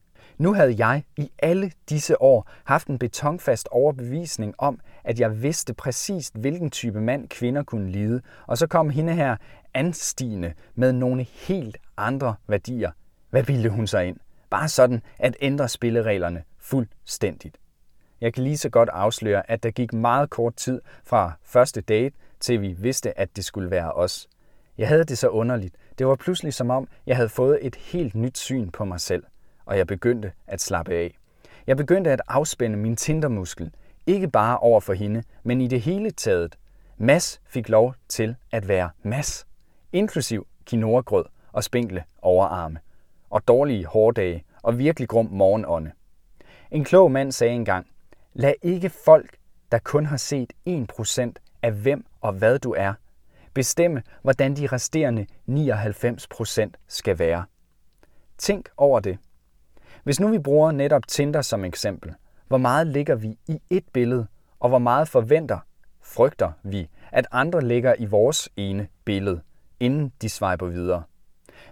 Nu 0.41 0.55
havde 0.55 0.75
jeg 0.79 1.05
i 1.17 1.33
alle 1.39 1.73
disse 1.89 2.23
år 2.23 2.51
haft 2.65 2.89
en 2.89 2.99
betonfast 2.99 3.69
overbevisning 3.71 4.55
om, 4.59 4.81
at 5.05 5.21
jeg 5.21 5.43
vidste 5.43 5.75
præcist, 5.75 6.37
hvilken 6.37 6.71
type 6.71 7.01
mand 7.01 7.29
kvinder 7.29 7.63
kunne 7.63 7.91
lide, 7.91 8.21
og 8.47 8.59
så 8.59 8.67
kom 8.67 8.91
hende 8.91 9.15
her 9.15 9.37
anstigende 9.75 10.53
med 10.75 10.93
nogle 10.93 11.23
helt 11.23 11.79
andre 11.97 12.35
værdier. 12.47 12.91
Hvad 13.31 13.43
ville 13.43 13.69
hun 13.69 13.87
så 13.87 13.99
ind? 13.99 14.17
Bare 14.51 14.69
sådan 14.69 15.03
at 15.19 15.37
ændre 15.41 15.69
spillereglerne 15.69 16.43
fuldstændigt. 16.59 17.59
Jeg 18.21 18.35
kan 18.35 18.45
lige 18.45 18.59
så 18.59 18.69
godt 18.69 18.89
afsløre, 18.89 19.51
at 19.51 19.63
der 19.63 19.71
gik 19.71 19.93
meget 19.93 20.31
kort 20.31 20.55
tid 20.55 20.81
fra 21.05 21.33
første 21.43 21.81
date, 21.81 22.17
til 22.41 22.61
vi 22.61 22.73
vidste, 22.79 23.19
at 23.19 23.37
det 23.37 23.45
skulle 23.45 23.71
være 23.71 23.93
os. 23.93 24.29
Jeg 24.79 24.89
havde 24.89 25.05
det 25.05 25.19
så 25.19 25.29
underligt. 25.29 25.77
Det 25.99 26.07
var 26.07 26.15
pludselig 26.15 26.55
som 26.55 26.71
om, 26.71 26.89
jeg 27.07 27.17
havde 27.17 27.29
fået 27.29 27.59
et 27.63 27.77
helt 27.77 28.15
nyt 28.15 28.39
syn 28.39 28.71
på 28.71 28.85
mig 28.85 29.01
selv, 29.01 29.25
og 29.71 29.79
jeg 29.79 29.87
begyndte 29.87 30.33
at 30.47 30.61
slappe 30.61 30.95
af. 30.95 31.19
Jeg 31.67 31.77
begyndte 31.77 32.11
at 32.11 32.23
afspænde 32.29 32.77
min 32.77 32.97
tindermuskel, 32.97 33.75
ikke 34.07 34.29
bare 34.29 34.59
over 34.59 34.81
for 34.81 34.93
hende, 34.93 35.23
men 35.43 35.61
i 35.61 35.67
det 35.67 35.81
hele 35.81 36.11
taget. 36.11 36.59
Mass 36.99 37.41
fik 37.47 37.69
lov 37.69 37.95
til 38.09 38.37
at 38.53 38.69
være 38.69 38.91
mass, 39.03 39.47
inklusiv 39.93 40.47
quinoa-grød 40.71 41.25
og 41.53 41.65
spinkle 41.65 42.05
overarme, 42.23 42.79
og 43.31 43.49
dårlige 43.49 43.87
hårdage 43.87 44.45
og 44.63 44.79
virkelig 44.79 45.09
grum 45.09 45.29
morgenånde. 45.31 45.91
En 46.71 46.85
klog 46.85 47.13
mand 47.13 47.33
sagde 47.33 47.55
engang, 47.55 47.87
lad 48.35 48.55
ikke 48.63 48.91
folk, 48.91 49.37
der 49.73 49.79
kun 49.79 50.07
har 50.07 50.17
set 50.17 50.53
1% 50.69 51.33
af 51.63 51.73
hvem 51.73 52.07
og 52.21 52.33
hvad 52.33 52.59
du 52.59 52.75
er, 52.79 52.95
bestemme, 53.55 54.03
hvordan 54.23 54.57
de 54.57 54.67
resterende 54.67 55.27
99% 55.49 56.71
skal 56.89 57.19
være. 57.19 57.45
Tænk 58.39 58.69
over 58.77 59.01
det. 59.01 59.19
Hvis 60.05 60.21
nu 60.21 60.29
vi 60.29 60.39
bruger 60.39 60.73
netop 60.73 61.07
Tinder 61.09 61.43
som 61.43 61.65
eksempel, 61.65 62.15
hvor 62.49 62.59
meget 62.59 62.87
ligger 62.87 63.15
vi 63.15 63.39
i 63.49 63.61
et 63.71 63.85
billede, 63.93 64.27
og 64.61 64.69
hvor 64.69 64.79
meget 64.79 65.09
forventer, 65.09 65.59
frygter 66.03 66.53
vi, 66.63 66.89
at 67.13 67.27
andre 67.33 67.61
ligger 67.61 67.95
i 67.99 68.05
vores 68.05 68.49
ene 68.57 68.89
billede, 69.05 69.41
inden 69.81 70.13
de 70.23 70.29
swiper 70.29 70.67
videre. 70.67 71.03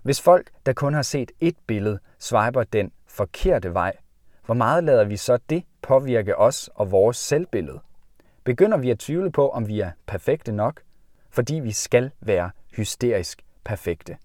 Hvis 0.02 0.20
folk, 0.20 0.50
der 0.66 0.72
kun 0.72 0.94
har 0.94 1.02
set 1.02 1.32
et 1.40 1.56
billede, 1.66 1.98
swiper 2.18 2.62
den 2.64 2.92
forkerte 3.06 3.74
vej, 3.74 3.96
hvor 4.46 4.54
meget 4.54 4.84
lader 4.84 5.04
vi 5.04 5.16
så 5.16 5.38
det 5.50 5.64
påvirke 5.82 6.38
os 6.38 6.70
og 6.74 6.90
vores 6.90 7.16
selvbillede? 7.16 7.80
Begynder 8.44 8.76
vi 8.76 8.90
at 8.90 8.98
tvivle 8.98 9.32
på, 9.32 9.48
om 9.48 9.68
vi 9.68 9.80
er 9.80 9.90
perfekte 10.06 10.52
nok, 10.52 10.80
fordi 11.30 11.54
vi 11.54 11.72
skal 11.72 12.10
være 12.20 12.50
hysterisk 12.76 13.42
perfekte? 13.64 14.16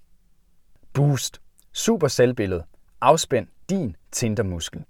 Boost. 0.93 1.41
Super 1.71 2.07
selvbillede. 2.07 2.63
Afspænd 3.01 3.47
din 3.69 3.95
Tinder-muskel. 4.11 4.83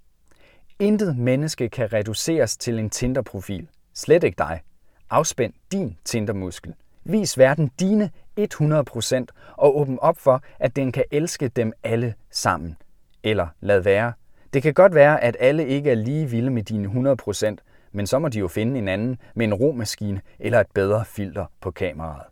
Intet 0.79 1.17
menneske 1.17 1.69
kan 1.69 1.93
reduceres 1.93 2.57
til 2.57 2.79
en 2.79 2.89
Tinder-profil. 2.89 3.67
Slet 3.93 4.23
ikke 4.23 4.37
dig. 4.37 4.61
Afspænd 5.09 5.53
din 5.71 5.97
Tinder-muskel. 6.05 6.73
Vis 7.03 7.37
verden 7.37 7.71
dine 7.79 8.11
100% 8.39 9.25
og 9.57 9.79
åbn 9.79 9.99
op 9.99 10.17
for, 10.17 10.41
at 10.59 10.75
den 10.75 10.91
kan 10.91 11.03
elske 11.11 11.47
dem 11.47 11.73
alle 11.83 12.13
sammen. 12.31 12.75
Eller 13.23 13.47
lad 13.61 13.79
være. 13.79 14.13
Det 14.53 14.63
kan 14.63 14.73
godt 14.73 14.95
være, 14.95 15.23
at 15.23 15.37
alle 15.39 15.67
ikke 15.67 15.91
er 15.91 15.95
lige 15.95 16.29
vilde 16.29 16.49
med 16.49 16.63
dine 16.63 17.15
100%, 17.51 17.55
men 17.91 18.07
så 18.07 18.19
må 18.19 18.27
de 18.27 18.39
jo 18.39 18.47
finde 18.47 18.79
en 18.79 18.87
anden 18.87 19.17
med 19.35 19.45
en 19.45 19.53
romaskine 19.53 20.21
eller 20.39 20.59
et 20.59 20.71
bedre 20.73 21.05
filter 21.05 21.45
på 21.61 21.71
kameraet. 21.71 22.23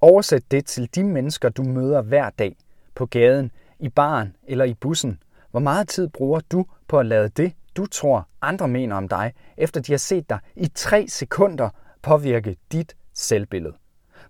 Oversæt 0.00 0.42
det 0.50 0.66
til 0.66 0.94
de 0.94 1.04
mennesker, 1.04 1.48
du 1.48 1.62
møder 1.62 2.02
hver 2.02 2.30
dag, 2.30 2.56
på 2.94 3.06
gaden, 3.06 3.50
i 3.78 3.88
baren 3.88 4.36
eller 4.44 4.64
i 4.64 4.74
bussen. 4.74 5.18
Hvor 5.52 5.60
meget 5.60 5.88
tid 5.88 6.08
bruger 6.08 6.40
du 6.52 6.66
på 6.88 6.98
at 6.98 7.06
lade 7.06 7.28
det, 7.28 7.52
du 7.76 7.86
tror 7.86 8.28
andre 8.42 8.68
mener 8.68 8.96
om 8.96 9.08
dig, 9.08 9.32
efter 9.56 9.80
de 9.80 9.92
har 9.92 9.98
set 9.98 10.30
dig 10.30 10.38
i 10.56 10.68
tre 10.74 11.08
sekunder 11.08 11.68
påvirke 12.02 12.56
dit 12.72 12.96
selvbillede? 13.14 13.74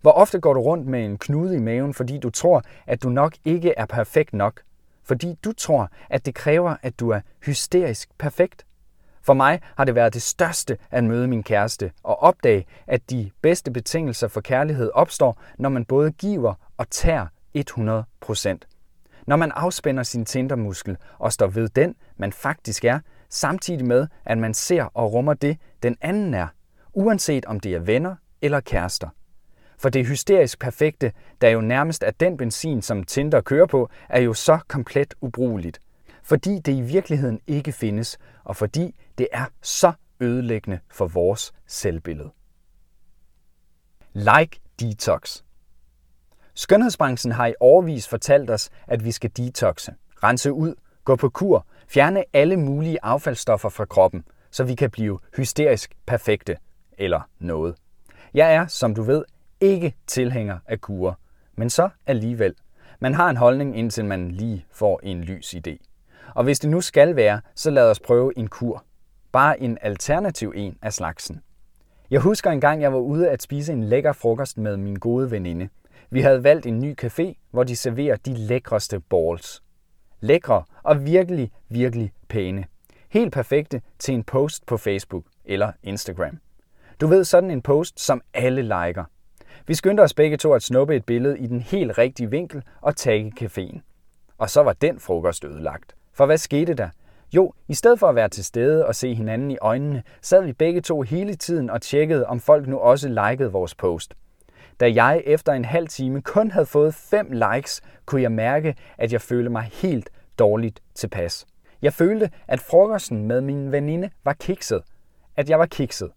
Hvor 0.01 0.11
ofte 0.11 0.41
går 0.41 0.55
du 0.55 0.61
rundt 0.61 0.87
med 0.87 1.05
en 1.05 1.19
knude 1.19 1.57
i 1.57 1.59
maven, 1.59 1.95
fordi 1.95 2.19
du 2.19 2.31
tror, 2.31 2.63
at 2.87 3.03
du 3.03 3.09
nok 3.09 3.37
ikke 3.45 3.75
er 3.77 3.87
perfekt 3.87 4.33
nok? 4.33 4.61
Fordi 5.05 5.39
du 5.45 5.53
tror, 5.53 5.91
at 6.11 6.27
det 6.27 6.35
kræver, 6.35 6.77
at 6.83 7.01
du 7.01 7.11
er 7.11 7.21
hysterisk 7.47 8.09
perfekt? 8.19 8.67
For 9.23 9.35
mig 9.35 9.61
har 9.77 9.85
det 9.85 9.95
været 9.95 10.15
det 10.15 10.23
største 10.23 10.79
at 10.91 11.05
møde 11.05 11.29
min 11.29 11.43
kæreste 11.43 11.93
og 12.03 12.23
opdage, 12.23 12.67
at 12.87 13.11
de 13.11 13.31
bedste 13.43 13.71
betingelser 13.71 14.29
for 14.29 14.41
kærlighed 14.41 14.91
opstår, 14.95 15.41
når 15.59 15.69
man 15.69 15.85
både 15.85 16.13
giver 16.13 16.55
og 16.77 16.91
tager 16.91 17.27
100 17.55 18.05
når 19.27 19.37
man 19.37 19.53
afspænder 19.55 20.03
sin 20.03 20.25
tindermuskel 20.25 20.97
og 21.19 21.33
står 21.33 21.47
ved 21.47 21.69
den, 21.69 21.95
man 22.17 22.33
faktisk 22.33 22.85
er, 22.85 22.99
samtidig 23.29 23.87
med, 23.87 24.07
at 24.25 24.39
man 24.39 24.55
ser 24.55 24.85
og 24.85 25.13
rummer 25.13 25.35
det, 25.35 25.59
den 25.83 25.97
anden 26.01 26.35
er, 26.35 26.47
uanset 26.93 27.45
om 27.47 27.61
det 27.61 27.75
er 27.75 27.79
venner 27.79 28.17
eller 28.43 28.61
kærester. 28.61 29.09
For 29.79 29.89
det 29.89 30.07
hysterisk 30.07 30.59
perfekte, 30.59 31.13
der 31.41 31.49
jo 31.49 31.61
nærmest 31.61 32.03
er 32.03 32.11
den 32.11 32.37
benzin, 32.37 32.83
som 32.83 33.05
Tinder 33.05 33.41
kører 33.41 33.67
på, 33.67 33.91
er 34.09 34.21
jo 34.21 34.35
så 34.35 34.59
komplet 34.69 35.15
ubrugeligt. 35.21 35.81
Fordi 36.23 36.59
det 36.59 36.73
i 36.73 36.81
virkeligheden 36.81 37.41
ikke 37.47 37.73
findes, 37.73 38.19
og 38.45 38.57
fordi 38.57 38.95
det 39.19 39.29
er 39.33 39.45
så 39.63 39.93
ødelæggende 40.21 40.79
for 40.91 41.07
vores 41.07 41.53
selvbillede. 41.67 42.31
Like 44.13 44.61
detox. 44.81 45.43
Skønhedsbranchen 46.55 47.33
har 47.33 47.47
i 47.47 47.55
årvis 47.61 48.09
fortalt 48.09 48.51
os, 48.51 48.71
at 48.87 49.05
vi 49.05 49.13
skal 49.13 49.31
detoxe, 49.37 49.95
rense 50.23 50.53
ud, 50.53 50.75
gå 51.05 51.17
på 51.17 51.29
kur, 51.29 51.67
fjerne 51.89 52.25
alle 52.33 52.57
mulige 52.57 52.99
affaldsstoffer 53.03 53.69
fra 53.69 53.85
kroppen, 53.85 54.25
så 54.51 54.65
vi 54.65 54.75
kan 54.75 54.91
blive 54.91 55.19
hysterisk 55.37 55.93
perfekte 56.07 56.57
eller 56.99 57.21
noget. 57.39 57.75
Jeg 58.35 58.55
er, 58.55 58.67
som 58.67 58.95
du 58.95 59.03
ved, 59.03 59.25
ikke 59.61 59.95
tilhænger 60.07 60.59
af 60.67 60.81
kurer, 60.81 61.15
men 61.57 61.71
så 61.71 61.89
alligevel. 62.07 62.55
Man 63.01 63.15
har 63.15 63.31
en 63.31 63.37
holdning, 63.37 63.79
indtil 63.79 64.05
man 64.05 64.31
lige 64.31 64.67
får 64.73 65.01
en 65.03 65.25
lys 65.25 65.55
idé. 65.55 65.77
Og 66.35 66.45
hvis 66.45 66.59
det 66.59 66.71
nu 66.71 66.81
skal 66.81 67.17
være, 67.17 67.41
så 67.55 67.71
lad 67.71 67.91
os 67.91 68.01
prøve 68.01 68.39
en 68.39 68.49
kur. 68.49 68.85
Bare 69.33 69.61
en 69.61 69.79
alternativ 69.81 70.53
en 70.57 70.79
af 70.83 70.93
slagsen. 70.93 71.41
Jeg 72.11 72.21
husker 72.21 72.51
engang, 72.51 72.83
jeg 72.83 72.93
var 72.93 72.99
ude 72.99 73.31
at 73.31 73.43
spise 73.43 73.73
en 73.73 73.85
lækker 73.85 74.13
frokost 74.13 74.59
med 74.59 74.77
min 74.77 74.97
gode 74.97 75.31
veninde. 75.31 75.69
Vi 76.13 76.21
havde 76.21 76.45
valgt 76.45 76.67
en 76.67 76.81
ny 76.81 76.95
café, 77.05 77.49
hvor 77.51 77.65
de 77.65 77.77
serverer 77.77 78.17
de 78.17 78.35
lækreste 78.35 79.01
balls. 79.01 79.63
Lækre 80.21 80.65
og 80.83 81.07
virkelig, 81.07 81.53
virkelig 81.69 82.13
pæne. 82.29 82.65
Helt 83.09 83.33
perfekte 83.33 83.83
til 83.99 84.15
en 84.15 84.25
post 84.25 84.67
på 84.67 84.77
Facebook 84.77 85.25
eller 85.45 85.73
Instagram. 85.83 86.39
Du 87.01 87.07
ved 87.07 87.25
sådan 87.25 87.51
en 87.51 87.63
post, 87.63 88.01
som 88.01 88.21
alle 88.35 88.63
liker. 88.63 89.05
Vi 89.67 89.75
skyndte 89.75 90.01
os 90.01 90.15
begge 90.15 90.37
to 90.37 90.53
at 90.53 90.63
snuppe 90.63 90.97
et 90.97 91.05
billede 91.05 91.39
i 91.39 91.47
den 91.47 91.61
helt 91.61 91.99
rigtige 91.99 92.31
vinkel 92.31 92.63
og 92.81 92.97
tagge 92.97 93.33
caféen. 93.41 93.81
Og 94.39 94.51
så 94.51 94.63
var 94.63 94.73
den 94.73 95.01
frokost 95.01 95.45
ødelagt. 95.45 95.95
For 96.13 96.27
hvad 96.27 96.39
skete 96.39 96.75
der? 96.75 96.89
Jo, 97.35 97.53
i 97.69 97.75
stedet 97.75 97.99
for 97.99 98.09
at 98.09 98.15
være 98.15 98.29
til 98.29 98.45
stede 98.45 98.87
og 98.87 98.95
se 98.95 99.15
hinanden 99.15 99.51
i 99.51 99.59
øjnene, 99.61 100.03
sad 100.23 100.45
vi 100.45 100.53
begge 100.53 100.81
to 100.81 101.03
hele 101.03 101.35
tiden 101.35 101.71
og 101.71 101.83
tjekkede, 101.83 102.27
om 102.27 102.41
folk 102.41 102.67
nu 102.69 102.79
også 102.79 103.09
likede 103.09 103.53
vores 103.53 103.75
post. 103.75 104.15
Da 104.83 104.93
jeg 104.95 105.23
efter 105.27 105.53
en 105.53 105.65
halv 105.65 105.89
time 105.89 106.23
kun 106.23 106.51
havde 106.51 106.67
fået 106.67 106.95
5 106.95 107.33
likes, 107.33 107.81
kunne 108.07 108.23
jeg 108.23 108.33
mærke, 108.33 108.75
at 108.99 109.13
jeg 109.13 109.21
følte 109.21 109.51
mig 109.51 109.63
helt 109.73 110.11
dårligt 110.39 110.83
tilpas. 110.95 111.47
Jeg 111.83 111.93
følte, 111.93 112.31
at 112.49 112.61
frokosten 112.61 113.27
med 113.27 113.41
min 113.41 113.73
veninde 113.73 114.11
var 114.25 114.33
kikset. 114.33 114.83
At 115.37 115.51
jeg 115.51 115.59
var 115.59 115.67
kikset. 115.67 116.11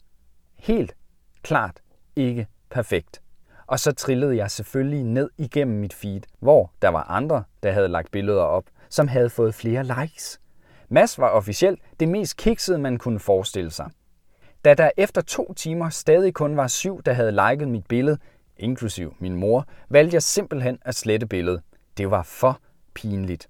Helt 0.60 0.96
klart 1.44 1.82
ikke 2.16 2.48
perfekt. 2.70 3.22
Og 3.68 3.80
så 3.80 3.92
trillede 3.92 4.38
jeg 4.38 4.52
selvfølgelig 4.52 5.04
ned 5.04 5.30
igennem 5.38 5.80
mit 5.80 5.94
feed, 5.94 6.22
hvor 6.40 6.72
der 6.82 6.90
var 6.90 7.04
andre, 7.04 7.44
der 7.64 7.72
havde 7.72 7.88
lagt 7.88 8.12
billeder 8.12 8.44
op, 8.44 8.66
som 8.90 9.08
havde 9.08 9.30
fået 9.30 9.56
flere 9.56 9.84
likes. 9.84 10.40
Mads 10.90 11.20
var 11.20 11.30
officielt 11.30 11.80
det 12.00 12.08
mest 12.08 12.38
kiksede, 12.38 12.78
man 12.78 12.98
kunne 12.98 13.20
forestille 13.20 13.72
sig. 13.72 13.90
Da 14.66 14.74
der 14.74 14.92
efter 14.98 15.22
to 15.22 15.54
timer 15.54 15.90
stadig 15.90 16.34
kun 16.34 16.58
var 16.58 16.68
syv, 16.68 17.04
der 17.04 17.14
havde 17.14 17.32
liket 17.32 17.68
mit 17.68 17.88
billede, 17.88 18.18
inklusiv 18.58 19.16
min 19.20 19.36
mor, 19.36 19.68
valgte 19.90 20.16
jeg 20.16 20.24
simpelthen 20.24 20.80
at 20.82 20.96
slette 20.96 21.28
billedet. 21.28 21.62
Det 21.98 22.12
var 22.12 22.24
for 22.24 22.60
pinligt. 22.94 23.50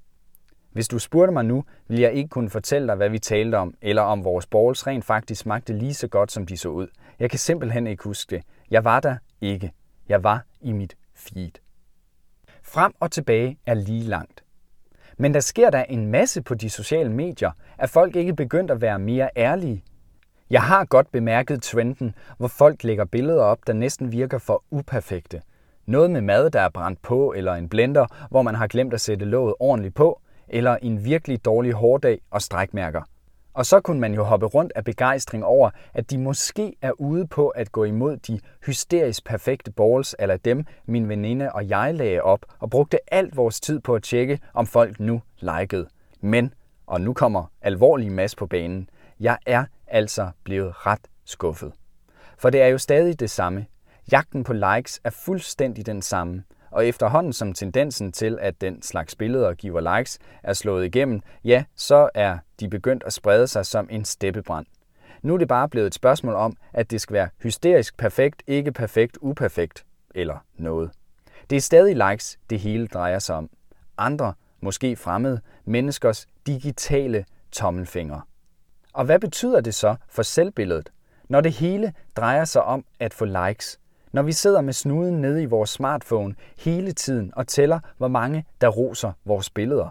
Hvis 0.71 0.87
du 0.87 0.99
spurgte 0.99 1.33
mig 1.33 1.45
nu, 1.45 1.63
ville 1.87 2.03
jeg 2.03 2.13
ikke 2.13 2.29
kunne 2.29 2.49
fortælle 2.49 2.87
dig, 2.87 2.95
hvad 2.95 3.09
vi 3.09 3.19
talte 3.19 3.55
om, 3.55 3.73
eller 3.81 4.01
om 4.01 4.23
vores 4.23 4.47
balls 4.47 4.87
rent 4.87 5.05
faktisk 5.05 5.41
smagte 5.41 5.73
lige 5.73 5.93
så 5.93 6.07
godt, 6.07 6.31
som 6.31 6.45
de 6.45 6.57
så 6.57 6.69
ud. 6.69 6.87
Jeg 7.19 7.29
kan 7.29 7.39
simpelthen 7.39 7.87
ikke 7.87 8.03
huske 8.03 8.35
det. 8.35 8.43
Jeg 8.71 8.83
var 8.83 8.99
der 8.99 9.15
ikke. 9.41 9.71
Jeg 10.09 10.23
var 10.23 10.45
i 10.61 10.71
mit 10.71 10.95
feed. 11.13 11.51
Frem 12.63 12.93
og 12.99 13.11
tilbage 13.11 13.57
er 13.65 13.73
lige 13.73 14.03
langt. 14.03 14.43
Men 15.17 15.33
der 15.33 15.39
sker 15.39 15.69
der 15.69 15.83
en 15.83 16.07
masse 16.07 16.41
på 16.41 16.55
de 16.55 16.69
sociale 16.69 17.09
medier, 17.09 17.51
at 17.77 17.89
folk 17.89 18.15
ikke 18.15 18.35
begyndt 18.35 18.71
at 18.71 18.81
være 18.81 18.99
mere 18.99 19.29
ærlige. 19.37 19.83
Jeg 20.49 20.61
har 20.61 20.85
godt 20.85 21.11
bemærket 21.11 21.63
trenden, 21.63 22.15
hvor 22.37 22.47
folk 22.47 22.83
lægger 22.83 23.05
billeder 23.05 23.43
op, 23.43 23.59
der 23.67 23.73
næsten 23.73 24.11
virker 24.11 24.37
for 24.37 24.63
uperfekte. 24.71 25.41
Noget 25.85 26.11
med 26.11 26.21
mad, 26.21 26.49
der 26.49 26.61
er 26.61 26.69
brændt 26.69 27.01
på, 27.01 27.33
eller 27.33 27.53
en 27.53 27.69
blender, 27.69 28.05
hvor 28.29 28.41
man 28.41 28.55
har 28.55 28.67
glemt 28.67 28.93
at 28.93 29.01
sætte 29.01 29.25
låget 29.25 29.53
ordentligt 29.59 29.95
på, 29.95 30.21
eller 30.47 30.77
en 30.81 31.05
virkelig 31.05 31.45
dårlig 31.45 31.73
hårdag 31.73 32.21
og 32.31 32.41
strækmærker. 32.41 33.01
Og 33.53 33.65
så 33.65 33.79
kunne 33.79 33.99
man 33.99 34.13
jo 34.13 34.23
hoppe 34.23 34.45
rundt 34.45 34.73
af 34.75 34.83
begejstring 34.83 35.45
over, 35.45 35.69
at 35.93 36.11
de 36.11 36.17
måske 36.17 36.75
er 36.81 36.91
ude 36.91 37.27
på 37.27 37.47
at 37.47 37.71
gå 37.71 37.83
imod 37.83 38.17
de 38.17 38.39
hysterisk 38.65 39.25
perfekte 39.25 39.71
balls, 39.71 40.15
eller 40.19 40.37
dem 40.37 40.65
min 40.85 41.09
veninde 41.09 41.51
og 41.51 41.69
jeg 41.69 41.93
lagde 41.93 42.21
op, 42.21 42.45
og 42.59 42.69
brugte 42.69 43.13
alt 43.13 43.37
vores 43.37 43.61
tid 43.61 43.79
på 43.79 43.95
at 43.95 44.03
tjekke, 44.03 44.39
om 44.53 44.65
folk 44.65 44.99
nu 44.99 45.21
likede. 45.39 45.87
Men, 46.21 46.53
og 46.87 47.01
nu 47.01 47.13
kommer 47.13 47.51
alvorlig 47.61 48.11
mas 48.11 48.35
på 48.35 48.45
banen, 48.45 48.89
jeg 49.19 49.37
er 49.45 49.65
altså 49.87 50.29
blevet 50.43 50.85
ret 50.85 51.07
skuffet. 51.25 51.73
For 52.37 52.49
det 52.49 52.61
er 52.61 52.67
jo 52.67 52.77
stadig 52.77 53.19
det 53.19 53.29
samme. 53.29 53.65
Jagten 54.11 54.43
på 54.43 54.53
likes 54.53 55.01
er 55.03 55.09
fuldstændig 55.09 55.85
den 55.85 56.01
samme. 56.01 56.43
Og 56.71 56.87
efterhånden 56.87 57.33
som 57.33 57.53
tendensen 57.53 58.11
til, 58.11 58.37
at 58.41 58.61
den 58.61 58.81
slags 58.81 59.15
billeder 59.15 59.53
giver 59.53 59.97
likes, 59.97 60.19
er 60.43 60.53
slået 60.53 60.85
igennem, 60.85 61.21
ja, 61.43 61.63
så 61.75 62.09
er 62.13 62.37
de 62.59 62.69
begyndt 62.69 63.03
at 63.03 63.13
sprede 63.13 63.47
sig 63.47 63.65
som 63.65 63.87
en 63.91 64.05
steppebrand. 64.05 64.65
Nu 65.21 65.33
er 65.33 65.37
det 65.37 65.47
bare 65.47 65.69
blevet 65.69 65.87
et 65.87 65.93
spørgsmål 65.93 66.33
om, 66.33 66.57
at 66.73 66.91
det 66.91 67.01
skal 67.01 67.13
være 67.13 67.29
hysterisk 67.43 67.97
perfekt, 67.97 68.43
ikke 68.47 68.71
perfekt, 68.71 69.17
uperfekt 69.21 69.85
eller 70.15 70.37
noget. 70.57 70.91
Det 71.49 71.55
er 71.55 71.61
stadig 71.61 72.09
likes, 72.09 72.39
det 72.49 72.59
hele 72.59 72.87
drejer 72.87 73.19
sig 73.19 73.35
om. 73.35 73.49
Andre, 73.97 74.33
måske 74.61 74.95
fremmede, 74.95 75.41
menneskers 75.65 76.27
digitale 76.47 77.25
tommelfingre. 77.51 78.21
Og 78.95 79.05
hvad 79.05 79.19
betyder 79.19 79.61
det 79.61 79.75
så 79.75 79.95
for 80.09 80.23
selvbilledet, 80.23 80.91
når 81.29 81.41
det 81.41 81.51
hele 81.51 81.93
drejer 82.15 82.45
sig 82.45 82.63
om 82.63 82.85
at 82.99 83.13
få 83.13 83.25
likes? 83.25 83.79
Når 84.11 84.21
vi 84.21 84.31
sidder 84.31 84.61
med 84.61 84.73
snuden 84.73 85.21
nede 85.21 85.41
i 85.41 85.45
vores 85.45 85.69
smartphone 85.69 86.35
hele 86.57 86.91
tiden 86.91 87.31
og 87.35 87.47
tæller, 87.47 87.79
hvor 87.97 88.07
mange 88.07 88.45
der 88.61 88.67
roser 88.67 89.11
vores 89.25 89.49
billeder. 89.49 89.89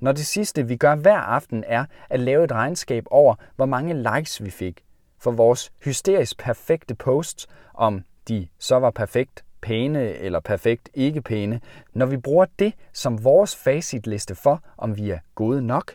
Når 0.00 0.12
det 0.12 0.26
sidste, 0.26 0.66
vi 0.66 0.76
gør 0.76 0.94
hver 0.94 1.16
aften, 1.16 1.64
er 1.66 1.84
at 2.10 2.20
lave 2.20 2.44
et 2.44 2.52
regnskab 2.52 3.04
over, 3.10 3.34
hvor 3.56 3.66
mange 3.66 4.02
likes 4.02 4.44
vi 4.44 4.50
fik 4.50 4.84
for 5.18 5.30
vores 5.30 5.72
hysterisk 5.84 6.38
perfekte 6.38 6.94
posts, 6.94 7.46
om 7.74 8.02
de 8.28 8.48
så 8.58 8.78
var 8.78 8.90
perfekt 8.90 9.44
pæne 9.60 10.02
eller 10.02 10.40
perfekt 10.40 10.90
ikke 10.94 11.22
pæne, 11.22 11.60
når 11.92 12.06
vi 12.06 12.16
bruger 12.16 12.46
det 12.58 12.72
som 12.92 13.24
vores 13.24 13.56
facitliste 13.56 14.34
for, 14.34 14.62
om 14.76 14.96
vi 14.96 15.10
er 15.10 15.18
gode 15.34 15.62
nok. 15.62 15.94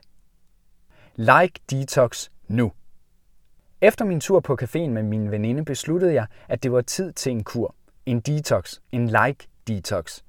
Like 1.15 1.59
Detox 1.69 2.29
nu. 2.51 2.71
Efter 3.81 4.05
min 4.05 4.19
tur 4.19 4.39
på 4.39 4.57
caféen 4.61 4.89
med 4.89 5.03
min 5.03 5.31
veninde 5.31 5.65
besluttede 5.65 6.13
jeg, 6.13 6.25
at 6.49 6.63
det 6.63 6.71
var 6.71 6.81
tid 6.81 7.11
til 7.11 7.31
en 7.31 7.43
kur. 7.43 7.75
En 8.05 8.19
detox. 8.19 8.79
En 8.91 9.07
like 9.07 9.47
detox. 9.67 10.21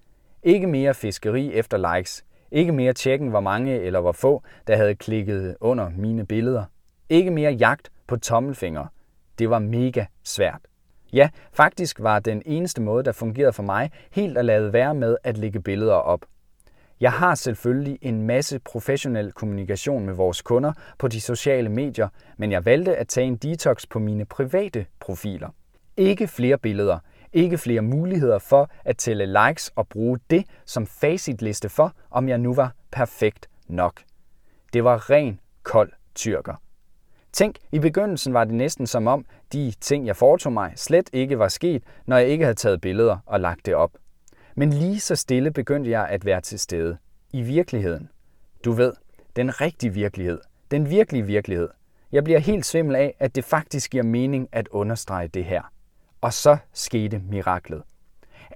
Ikke 0.43 0.67
mere 0.67 0.95
fiskeri 0.95 1.53
efter 1.53 1.97
likes. 1.97 2.25
Ikke 2.51 2.73
mere 2.73 2.93
tjekken, 2.93 3.29
hvor 3.29 3.41
mange 3.41 3.81
eller 3.81 4.01
hvor 4.01 4.13
få, 4.13 4.43
der 4.67 4.77
havde 4.77 4.95
klikket 4.95 5.57
under 5.61 5.91
mine 5.91 6.27
billeder. 6.27 6.65
Ikke 7.09 7.31
mere 7.31 7.53
jagt 7.53 7.93
på 8.07 8.17
tommelfingre. 8.17 8.89
Det 9.39 9.51
var 9.51 9.59
mega 9.59 10.05
svært. 10.25 10.61
Ja, 11.13 11.31
faktisk 11.53 12.01
var 12.01 12.19
den 12.19 12.43
eneste 12.47 12.83
måde, 12.83 13.05
der 13.05 13.13
fungerede 13.13 13.53
for 13.53 13.63
mig, 13.63 13.91
helt 14.11 14.39
at 14.39 14.45
lade 14.45 14.73
være 14.73 14.95
med 14.95 15.17
at 15.25 15.39
lægge 15.39 15.61
billeder 15.61 15.95
op. 15.95 16.25
Jeg 17.03 17.13
har 17.13 17.35
selvfølgelig 17.35 17.99
en 18.03 18.23
masse 18.23 18.59
professionel 18.59 19.33
kommunikation 19.33 20.07
med 20.07 20.15
vores 20.15 20.43
kunder 20.43 20.73
på 20.99 21.09
de 21.09 21.21
sociale 21.21 21.69
medier, 21.69 22.09
men 22.37 22.53
jeg 22.53 22.65
valgte 22.65 22.97
at 22.97 23.09
tage 23.09 23.27
en 23.27 23.37
detox 23.37 23.85
på 23.91 23.99
mine 23.99 24.25
private 24.25 24.87
profiler. 25.01 25.49
Ikke 25.97 26.29
flere 26.29 26.59
billeder, 26.59 26.99
ikke 27.33 27.59
flere 27.59 27.83
muligheder 27.83 28.39
for 28.39 28.71
at 28.85 28.97
tælle 28.97 29.47
likes 29.49 29.73
og 29.77 29.89
bruge 29.89 30.19
det 30.31 30.45
som 30.67 30.87
facitliste 30.87 31.69
for, 31.69 31.93
om 32.11 32.29
jeg 32.29 32.39
nu 32.39 32.55
var 32.55 32.75
perfekt 32.93 33.49
nok. 33.69 34.01
Det 34.73 34.85
var 34.85 35.11
ren 35.11 35.41
kold 35.63 35.93
tyrker. 36.15 36.55
Tænk, 37.33 37.57
i 37.73 37.79
begyndelsen 37.79 38.35
var 38.35 38.45
det 38.45 38.55
næsten 38.55 38.87
som 38.87 39.07
om 39.07 39.25
de 39.53 39.73
ting, 39.81 40.07
jeg 40.07 40.17
foretog 40.17 40.53
mig, 40.53 40.73
slet 40.77 41.11
ikke 41.13 41.39
var 41.39 41.49
sket, 41.49 41.83
når 42.07 42.17
jeg 42.17 42.29
ikke 42.29 42.45
havde 42.45 42.55
taget 42.55 42.81
billeder 42.81 43.17
og 43.27 43.41
lagt 43.41 43.67
det 43.67 43.75
op. 43.75 43.91
Men 44.55 44.73
lige 44.73 45.01
så 45.01 45.17
stille 45.17 45.51
begyndte 45.51 45.91
jeg 45.91 46.09
at 46.09 46.25
være 46.25 46.41
til 46.41 46.59
stede. 46.59 46.97
I 47.33 47.43
virkeligheden. 47.43 48.09
Du 48.65 48.73
ved, 48.73 48.93
den 49.37 49.61
rigtige 49.61 49.93
virkelighed. 49.93 50.41
Den 50.71 50.91
virkelige 50.91 51.27
virkelighed. 51.27 51.69
Jeg 52.13 52.25
bliver 52.25 52.39
helt 52.39 52.67
svimmel 52.67 52.97
af, 52.97 53.15
at 53.19 53.35
det 53.35 53.45
faktisk 53.45 53.91
giver 53.91 54.05
mening 54.05 54.49
at 54.53 54.69
understrege 54.69 55.29
det 55.29 55.45
her. 55.45 55.63
Og 56.21 56.33
så 56.33 56.57
skete 56.73 57.19
miraklet. 57.19 57.83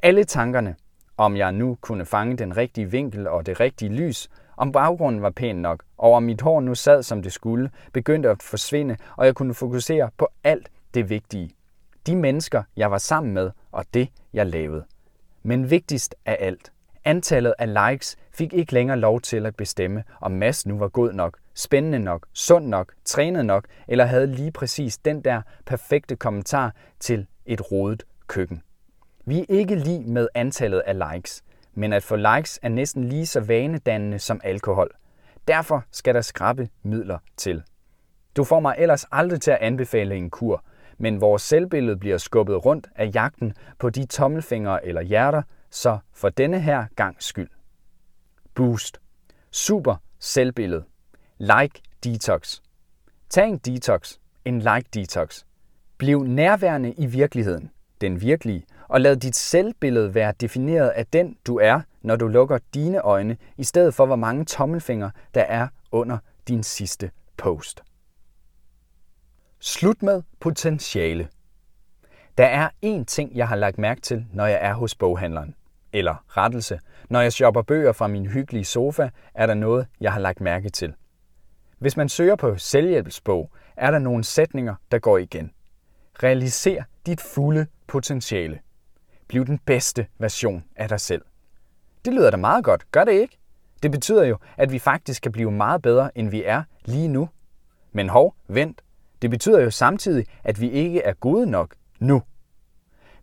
Alle 0.02 0.24
tankerne, 0.24 0.76
om 1.16 1.36
jeg 1.36 1.52
nu 1.52 1.78
kunne 1.80 2.04
fange 2.04 2.36
den 2.36 2.56
rigtige 2.56 2.90
vinkel 2.90 3.28
og 3.28 3.46
det 3.46 3.60
rigtige 3.60 3.92
lys, 3.92 4.28
om 4.56 4.72
baggrunden 4.72 5.22
var 5.22 5.30
pæn 5.30 5.56
nok, 5.56 5.82
og 5.98 6.12
om 6.12 6.22
mit 6.22 6.40
hår 6.40 6.60
nu 6.60 6.74
sad 6.74 7.02
som 7.02 7.22
det 7.22 7.32
skulle, 7.32 7.70
begyndte 7.92 8.30
at 8.30 8.42
forsvinde, 8.42 8.96
og 9.16 9.26
jeg 9.26 9.34
kunne 9.34 9.54
fokusere 9.54 10.10
på 10.18 10.28
alt 10.44 10.68
det 10.94 11.10
vigtige. 11.10 11.50
De 12.06 12.16
mennesker, 12.16 12.62
jeg 12.76 12.90
var 12.90 12.98
sammen 12.98 13.34
med, 13.34 13.50
og 13.72 13.84
det, 13.94 14.08
jeg 14.32 14.46
lavede. 14.46 14.84
Men 15.46 15.70
vigtigst 15.70 16.14
af 16.24 16.36
alt, 16.40 16.72
antallet 17.04 17.54
af 17.58 17.90
likes 17.90 18.16
fik 18.32 18.52
ikke 18.52 18.72
længere 18.72 18.98
lov 18.98 19.20
til 19.20 19.46
at 19.46 19.56
bestemme, 19.56 20.04
om 20.20 20.32
Mads 20.32 20.66
nu 20.66 20.78
var 20.78 20.88
god 20.88 21.12
nok, 21.12 21.38
spændende 21.54 21.98
nok, 21.98 22.26
sund 22.32 22.66
nok, 22.66 22.92
trænet 23.04 23.46
nok, 23.46 23.66
eller 23.88 24.04
havde 24.04 24.26
lige 24.26 24.52
præcis 24.52 24.98
den 24.98 25.24
der 25.24 25.42
perfekte 25.66 26.16
kommentar 26.16 26.74
til 27.00 27.26
et 27.44 27.72
rodet 27.72 28.02
køkken. 28.26 28.62
Vi 29.24 29.40
er 29.40 29.44
ikke 29.48 29.74
lige 29.74 30.04
med 30.04 30.28
antallet 30.34 30.82
af 30.86 31.12
likes, 31.12 31.44
men 31.74 31.92
at 31.92 32.02
få 32.02 32.16
likes 32.16 32.58
er 32.62 32.68
næsten 32.68 33.04
lige 33.04 33.26
så 33.26 33.40
vanedannende 33.40 34.18
som 34.18 34.40
alkohol. 34.44 34.90
Derfor 35.48 35.84
skal 35.90 36.14
der 36.14 36.20
skrabe 36.20 36.68
midler 36.82 37.18
til. 37.36 37.62
Du 38.36 38.44
får 38.44 38.60
mig 38.60 38.74
ellers 38.78 39.06
aldrig 39.12 39.40
til 39.40 39.50
at 39.50 39.58
anbefale 39.60 40.14
en 40.14 40.30
kur, 40.30 40.64
men 40.98 41.20
vores 41.20 41.42
selvbillede 41.42 41.96
bliver 41.96 42.18
skubbet 42.18 42.64
rundt 42.64 42.86
af 42.96 43.10
jagten 43.14 43.54
på 43.78 43.90
de 43.90 44.06
tommelfingre 44.06 44.86
eller 44.86 45.02
hjerter, 45.02 45.42
så 45.70 45.98
for 46.12 46.28
denne 46.28 46.60
her 46.60 46.84
gang 46.96 47.16
skyld. 47.18 47.50
Boost. 48.54 49.00
Super 49.50 49.96
selvbillede. 50.18 50.84
Like 51.38 51.80
detox. 52.04 52.60
Tag 53.30 53.48
en 53.48 53.58
detox. 53.58 54.16
En 54.44 54.58
like 54.58 54.84
detox. 54.94 55.44
Bliv 55.98 56.22
nærværende 56.24 56.92
i 56.92 57.06
virkeligheden, 57.06 57.70
den 58.00 58.20
virkelige, 58.20 58.64
og 58.88 59.00
lad 59.00 59.16
dit 59.16 59.36
selvbillede 59.36 60.14
være 60.14 60.32
defineret 60.40 60.88
af 60.88 61.06
den, 61.06 61.36
du 61.46 61.58
er, 61.58 61.80
når 62.02 62.16
du 62.16 62.28
lukker 62.28 62.58
dine 62.74 63.00
øjne, 63.00 63.36
i 63.56 63.64
stedet 63.64 63.94
for 63.94 64.06
hvor 64.06 64.16
mange 64.16 64.44
tommelfingre, 64.44 65.10
der 65.34 65.40
er 65.40 65.68
under 65.92 66.18
din 66.48 66.62
sidste 66.62 67.10
post. 67.36 67.82
Slut 69.60 70.02
med 70.02 70.22
potentiale. 70.40 71.28
Der 72.38 72.46
er 72.46 72.68
én 72.84 73.04
ting, 73.04 73.36
jeg 73.36 73.48
har 73.48 73.56
lagt 73.56 73.78
mærke 73.78 74.00
til, 74.00 74.26
når 74.32 74.46
jeg 74.46 74.58
er 74.62 74.74
hos 74.74 74.94
boghandleren. 74.94 75.54
Eller 75.92 76.24
rettelse. 76.28 76.80
Når 77.10 77.20
jeg 77.20 77.32
shopper 77.32 77.62
bøger 77.62 77.92
fra 77.92 78.06
min 78.06 78.26
hyggelige 78.26 78.64
sofa, 78.64 79.08
er 79.34 79.46
der 79.46 79.54
noget, 79.54 79.86
jeg 80.00 80.12
har 80.12 80.20
lagt 80.20 80.40
mærke 80.40 80.68
til. 80.68 80.94
Hvis 81.78 81.96
man 81.96 82.08
søger 82.08 82.36
på 82.36 82.58
selvhjælpsbog, 82.58 83.50
er 83.76 83.90
der 83.90 83.98
nogle 83.98 84.24
sætninger, 84.24 84.74
der 84.90 84.98
går 84.98 85.18
igen. 85.18 85.50
Realiser 86.22 86.82
dit 87.06 87.20
fulde 87.20 87.66
potentiale. 87.86 88.60
Bliv 89.28 89.46
den 89.46 89.58
bedste 89.58 90.06
version 90.18 90.64
af 90.76 90.88
dig 90.88 91.00
selv. 91.00 91.22
Det 92.04 92.14
lyder 92.14 92.30
da 92.30 92.36
meget 92.36 92.64
godt, 92.64 92.92
gør 92.92 93.04
det 93.04 93.12
ikke? 93.12 93.38
Det 93.82 93.90
betyder 93.90 94.24
jo, 94.24 94.38
at 94.56 94.72
vi 94.72 94.78
faktisk 94.78 95.22
kan 95.22 95.32
blive 95.32 95.50
meget 95.50 95.82
bedre, 95.82 96.18
end 96.18 96.30
vi 96.30 96.44
er 96.44 96.62
lige 96.84 97.08
nu. 97.08 97.28
Men 97.92 98.08
hov, 98.08 98.34
vent. 98.48 98.82
Det 99.22 99.30
betyder 99.30 99.60
jo 99.60 99.70
samtidig, 99.70 100.26
at 100.44 100.60
vi 100.60 100.70
ikke 100.70 101.02
er 101.02 101.12
gode 101.12 101.50
nok 101.50 101.74
nu. 102.00 102.22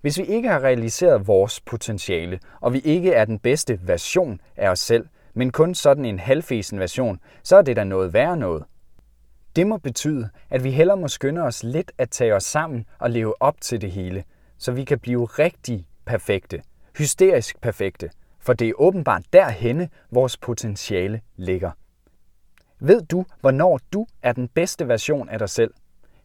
Hvis 0.02 0.18
vi 0.18 0.24
ikke 0.24 0.50
har 0.50 0.60
realiseret 0.60 1.28
vores 1.28 1.62
potentiale, 1.62 2.40
og 2.62 2.74
vi 2.74 2.80
ikke 2.80 3.14
er 3.14 3.26
den 3.26 3.40
bedste 3.40 3.80
version 3.84 4.42
af 4.56 4.70
os 4.70 4.80
selv, 4.80 5.08
men 5.34 5.52
kun 5.52 5.76
sådan 5.76 6.06
en 6.06 6.20
halvfesen 6.20 6.80
version, 6.80 7.20
så 7.44 7.58
er 7.58 7.62
det 7.62 7.76
da 7.76 7.84
noget 7.84 8.14
værre 8.14 8.38
noget. 8.38 8.64
Det 9.56 9.68
må 9.68 9.78
betyde, 9.78 10.30
at 10.50 10.64
vi 10.64 10.72
heller 10.72 10.96
må 10.96 11.08
skynde 11.08 11.42
os 11.42 11.64
lidt 11.64 11.92
at 11.98 12.10
tage 12.10 12.36
os 12.36 12.44
sammen 12.44 12.86
og 13.00 13.10
leve 13.10 13.42
op 13.42 13.62
til 13.62 13.82
det 13.82 13.92
hele, 13.92 14.24
så 14.58 14.72
vi 14.72 14.84
kan 14.84 15.00
blive 15.00 15.26
rigtig 15.26 15.88
perfekte, 16.06 16.62
hysterisk 16.98 17.62
perfekte, 17.62 18.10
for 18.40 18.54
det 18.54 18.70
er 18.70 18.74
åbenbart 18.76 19.24
derhenne, 19.34 19.90
vores 20.12 20.38
potentiale 20.38 21.22
ligger. 21.36 21.72
Ved 22.80 23.02
du, 23.02 23.26
hvornår 23.42 23.80
du 23.94 24.08
er 24.24 24.34
den 24.34 24.48
bedste 24.48 24.88
version 24.88 25.30
af 25.30 25.40
dig 25.40 25.50
selv? 25.50 25.74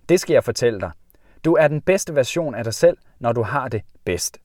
Det 0.09 0.21
skal 0.21 0.35
jeg 0.35 0.45
fortælle 0.45 0.81
dig. 0.81 0.91
Du 1.45 1.55
er 1.55 1.69
den 1.69 1.81
bedste 1.81 2.15
version 2.15 2.55
af 2.55 2.65
dig 2.65 2.75
selv, 2.75 2.97
når 3.19 3.33
du 3.33 3.43
har 3.43 3.69
det 3.69 3.83
bedst. 4.05 4.39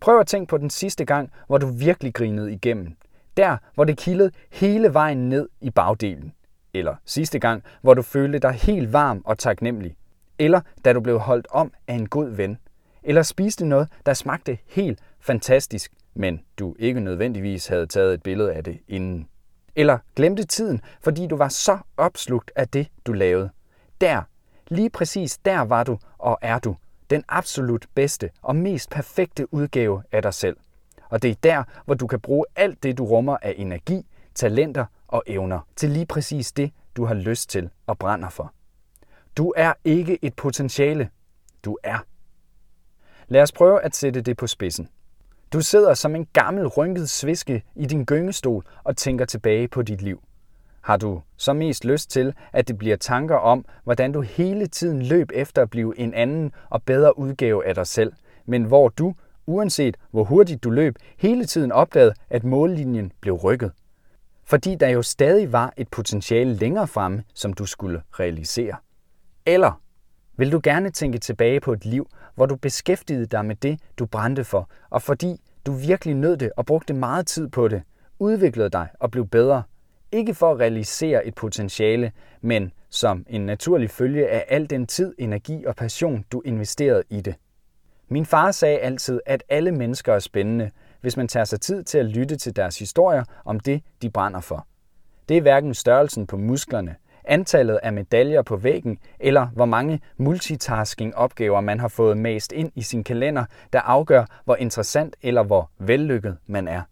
Prøv 0.00 0.20
at 0.20 0.26
tænke 0.26 0.50
på 0.50 0.58
den 0.58 0.70
sidste 0.70 1.04
gang, 1.04 1.32
hvor 1.46 1.58
du 1.58 1.66
virkelig 1.66 2.14
grinede 2.14 2.52
igennem. 2.52 2.96
Der, 3.36 3.56
hvor 3.74 3.84
det 3.84 3.98
kildede 3.98 4.30
hele 4.50 4.94
vejen 4.94 5.28
ned 5.28 5.48
i 5.60 5.70
bagdelen. 5.70 6.32
Eller 6.74 6.96
sidste 7.04 7.38
gang, 7.38 7.62
hvor 7.82 7.94
du 7.94 8.02
følte 8.02 8.38
dig 8.38 8.52
helt 8.52 8.92
varm 8.92 9.22
og 9.24 9.38
taknemmelig. 9.38 9.96
Eller 10.38 10.60
da 10.84 10.92
du 10.92 11.00
blev 11.00 11.18
holdt 11.18 11.46
om 11.50 11.72
af 11.88 11.94
en 11.94 12.08
god 12.08 12.28
ven. 12.28 12.58
Eller 13.02 13.22
spiste 13.22 13.66
noget, 13.66 13.88
der 14.06 14.14
smagte 14.14 14.58
helt 14.66 14.98
fantastisk, 15.20 15.92
men 16.14 16.40
du 16.58 16.74
ikke 16.78 17.00
nødvendigvis 17.00 17.66
havde 17.66 17.86
taget 17.86 18.14
et 18.14 18.22
billede 18.22 18.52
af 18.52 18.64
det 18.64 18.78
inden. 18.88 19.28
Eller 19.76 19.98
glemte 20.16 20.44
tiden, 20.44 20.80
fordi 21.00 21.26
du 21.26 21.36
var 21.36 21.48
så 21.48 21.78
opslugt 21.96 22.52
af 22.56 22.68
det, 22.68 22.88
du 23.06 23.12
lavede. 23.12 23.50
Der, 24.00 24.22
lige 24.72 24.90
præcis 24.90 25.38
der 25.38 25.60
var 25.60 25.84
du 25.84 25.98
og 26.18 26.38
er 26.42 26.58
du. 26.58 26.76
Den 27.10 27.24
absolut 27.28 27.86
bedste 27.94 28.30
og 28.42 28.56
mest 28.56 28.90
perfekte 28.90 29.54
udgave 29.54 30.02
af 30.12 30.22
dig 30.22 30.34
selv. 30.34 30.56
Og 31.08 31.22
det 31.22 31.30
er 31.30 31.34
der, 31.42 31.64
hvor 31.84 31.94
du 31.94 32.06
kan 32.06 32.20
bruge 32.20 32.44
alt 32.56 32.82
det, 32.82 32.98
du 32.98 33.04
rummer 33.04 33.36
af 33.42 33.54
energi, 33.56 34.06
talenter 34.34 34.84
og 35.08 35.22
evner 35.26 35.60
til 35.76 35.90
lige 35.90 36.06
præcis 36.06 36.52
det, 36.52 36.72
du 36.96 37.04
har 37.04 37.14
lyst 37.14 37.50
til 37.50 37.70
og 37.86 37.98
brænder 37.98 38.28
for. 38.28 38.52
Du 39.36 39.52
er 39.56 39.72
ikke 39.84 40.18
et 40.22 40.34
potentiale. 40.34 41.08
Du 41.64 41.78
er. 41.82 41.98
Lad 43.28 43.42
os 43.42 43.52
prøve 43.52 43.82
at 43.82 43.96
sætte 43.96 44.20
det 44.20 44.36
på 44.36 44.46
spidsen. 44.46 44.88
Du 45.52 45.60
sidder 45.60 45.94
som 45.94 46.16
en 46.16 46.26
gammel 46.32 46.66
rynket 46.66 47.10
sviske 47.10 47.62
i 47.74 47.86
din 47.86 48.04
gyngestol 48.04 48.64
og 48.84 48.96
tænker 48.96 49.24
tilbage 49.24 49.68
på 49.68 49.82
dit 49.82 50.02
liv. 50.02 50.22
Har 50.82 50.96
du 50.96 51.22
så 51.36 51.52
mest 51.52 51.84
lyst 51.84 52.10
til, 52.10 52.34
at 52.52 52.68
det 52.68 52.78
bliver 52.78 52.96
tanker 52.96 53.36
om, 53.36 53.64
hvordan 53.84 54.12
du 54.12 54.20
hele 54.20 54.66
tiden 54.66 55.02
løb 55.02 55.30
efter 55.34 55.62
at 55.62 55.70
blive 55.70 55.98
en 55.98 56.14
anden 56.14 56.52
og 56.70 56.82
bedre 56.82 57.18
udgave 57.18 57.66
af 57.66 57.74
dig 57.74 57.86
selv, 57.86 58.12
men 58.46 58.64
hvor 58.64 58.88
du, 58.88 59.14
uanset 59.46 59.96
hvor 60.10 60.24
hurtigt 60.24 60.64
du 60.64 60.70
løb, 60.70 60.96
hele 61.16 61.44
tiden 61.44 61.72
opdagede, 61.72 62.14
at 62.30 62.44
mållinjen 62.44 63.12
blev 63.20 63.34
rykket? 63.34 63.72
Fordi 64.44 64.74
der 64.74 64.88
jo 64.88 65.02
stadig 65.02 65.52
var 65.52 65.72
et 65.76 65.88
potentiale 65.88 66.54
længere 66.54 66.86
fremme, 66.86 67.24
som 67.34 67.52
du 67.52 67.66
skulle 67.66 68.02
realisere. 68.10 68.76
Eller 69.46 69.80
vil 70.36 70.52
du 70.52 70.60
gerne 70.62 70.90
tænke 70.90 71.18
tilbage 71.18 71.60
på 71.60 71.72
et 71.72 71.84
liv, 71.84 72.08
hvor 72.34 72.46
du 72.46 72.56
beskæftigede 72.56 73.26
dig 73.26 73.44
med 73.44 73.56
det, 73.56 73.80
du 73.98 74.06
brændte 74.06 74.44
for, 74.44 74.70
og 74.90 75.02
fordi 75.02 75.40
du 75.66 75.72
virkelig 75.72 76.14
nød 76.14 76.36
det 76.36 76.50
og 76.56 76.66
brugte 76.66 76.94
meget 76.94 77.26
tid 77.26 77.48
på 77.48 77.68
det, 77.68 77.82
udviklede 78.18 78.70
dig 78.70 78.88
og 79.00 79.10
blev 79.10 79.26
bedre. 79.26 79.62
Ikke 80.12 80.34
for 80.34 80.52
at 80.52 80.60
realisere 80.60 81.26
et 81.26 81.34
potentiale, 81.34 82.12
men 82.40 82.72
som 82.90 83.26
en 83.28 83.46
naturlig 83.46 83.90
følge 83.90 84.28
af 84.28 84.44
al 84.48 84.70
den 84.70 84.86
tid, 84.86 85.14
energi 85.18 85.64
og 85.64 85.76
passion, 85.76 86.24
du 86.32 86.42
investerede 86.44 87.02
i 87.10 87.20
det. 87.20 87.34
Min 88.08 88.26
far 88.26 88.50
sagde 88.50 88.78
altid, 88.78 89.20
at 89.26 89.44
alle 89.48 89.72
mennesker 89.72 90.14
er 90.14 90.18
spændende, 90.18 90.70
hvis 91.00 91.16
man 91.16 91.28
tager 91.28 91.44
sig 91.44 91.60
tid 91.60 91.84
til 91.84 91.98
at 91.98 92.04
lytte 92.04 92.36
til 92.36 92.56
deres 92.56 92.78
historier 92.78 93.24
om 93.44 93.60
det, 93.60 93.82
de 94.02 94.10
brænder 94.10 94.40
for. 94.40 94.66
Det 95.28 95.36
er 95.36 95.40
hverken 95.40 95.74
størrelsen 95.74 96.26
på 96.26 96.36
musklerne, 96.36 96.96
antallet 97.24 97.80
af 97.82 97.92
medaljer 97.92 98.42
på 98.42 98.56
væggen, 98.56 98.98
eller 99.20 99.46
hvor 99.46 99.64
mange 99.64 100.00
multitasking-opgaver 100.16 101.60
man 101.60 101.80
har 101.80 101.88
fået 101.88 102.18
mast 102.18 102.52
ind 102.52 102.72
i 102.74 102.82
sin 102.82 103.04
kalender, 103.04 103.44
der 103.72 103.80
afgør, 103.80 104.24
hvor 104.44 104.56
interessant 104.56 105.16
eller 105.22 105.42
hvor 105.42 105.70
vellykket 105.78 106.36
man 106.46 106.68
er. 106.68 106.82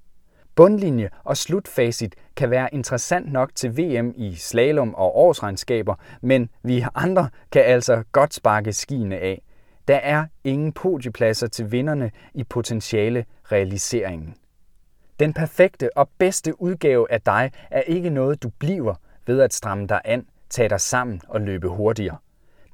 Bundlinje 0.61 1.11
og 1.25 1.37
slutfacit 1.37 2.14
kan 2.37 2.51
være 2.51 2.75
interessant 2.75 3.33
nok 3.33 3.51
til 3.55 3.77
VM 3.77 4.12
i 4.16 4.35
slalom 4.35 4.94
og 4.94 5.16
årsregnskaber, 5.16 5.94
men 6.23 6.49
vi 6.62 6.85
andre 6.94 7.29
kan 7.53 7.62
altså 7.62 8.03
godt 8.12 8.35
sparke 8.35 8.73
skiene 8.73 9.16
af. 9.18 9.42
Der 9.88 9.96
er 9.96 10.27
ingen 10.44 10.73
podiepladser 10.73 11.46
til 11.46 11.73
vinderne 11.73 12.11
i 12.35 12.44
potentiale 12.44 13.25
realiseringen. 13.53 14.35
Den 15.20 15.33
perfekte 15.33 15.96
og 15.96 16.09
bedste 16.18 16.62
udgave 16.62 17.12
af 17.12 17.20
dig 17.20 17.51
er 17.70 17.81
ikke 17.81 18.11
noget, 18.11 18.42
du 18.42 18.51
bliver, 18.59 18.94
ved 19.27 19.40
at 19.40 19.55
stramme 19.55 19.87
dig 19.87 20.01
an, 20.05 20.27
tage 20.51 20.68
dig 20.68 20.81
sammen 20.81 21.20
og 21.29 21.40
løbe 21.40 21.68
hurtigere. 21.68 22.16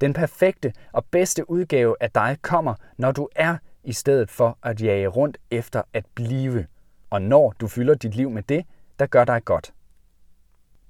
Den 0.01 0.13
perfekte 0.13 0.73
og 0.91 1.05
bedste 1.11 1.49
udgave 1.49 1.95
af 1.99 2.11
dig 2.11 2.37
kommer, 2.41 2.73
når 2.97 3.11
du 3.11 3.27
er, 3.35 3.57
i 3.83 3.93
stedet 3.93 4.29
for 4.29 4.57
at 4.63 4.81
jage 4.81 5.07
rundt 5.07 5.37
efter 5.51 5.81
at 5.93 6.05
blive. 6.15 6.65
Og 7.09 7.21
når 7.21 7.53
du 7.59 7.67
fylder 7.67 7.95
dit 7.95 8.15
liv 8.15 8.29
med 8.29 8.43
det, 8.43 8.65
der 8.99 9.05
gør 9.05 9.25
dig 9.25 9.45
godt. 9.45 9.73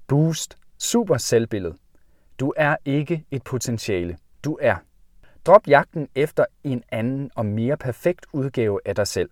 Boost. 0.07 0.57
Super 0.79 1.17
selvbillede. 1.17 1.75
Du 2.39 2.53
er 2.57 2.75
ikke 2.85 3.25
et 3.31 3.43
potentiale. 3.43 4.17
Du 4.43 4.57
er. 4.61 4.75
Drop 5.45 5.67
jagten 5.67 6.07
efter 6.15 6.45
en 6.63 6.83
anden 6.91 7.31
og 7.35 7.45
mere 7.45 7.77
perfekt 7.77 8.25
udgave 8.33 8.79
af 8.85 8.95
dig 8.95 9.07
selv. 9.07 9.29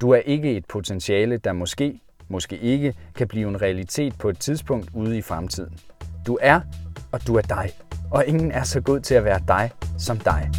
Du 0.00 0.10
er 0.10 0.18
ikke 0.18 0.56
et 0.56 0.66
potentiale, 0.66 1.36
der 1.36 1.52
måske 1.52 2.00
måske 2.28 2.58
ikke 2.58 2.94
kan 3.14 3.28
blive 3.28 3.48
en 3.48 3.62
realitet 3.62 4.18
på 4.18 4.28
et 4.28 4.38
tidspunkt 4.38 4.90
ude 4.94 5.18
i 5.18 5.22
fremtiden. 5.22 5.78
Du 6.26 6.38
er, 6.40 6.60
og 7.12 7.26
du 7.26 7.34
er 7.34 7.42
dig. 7.42 7.70
Og 8.10 8.26
ingen 8.26 8.52
er 8.52 8.62
så 8.62 8.80
god 8.80 9.00
til 9.00 9.14
at 9.14 9.24
være 9.24 9.40
dig 9.48 9.70
som 9.98 10.18
dig. 10.18 10.50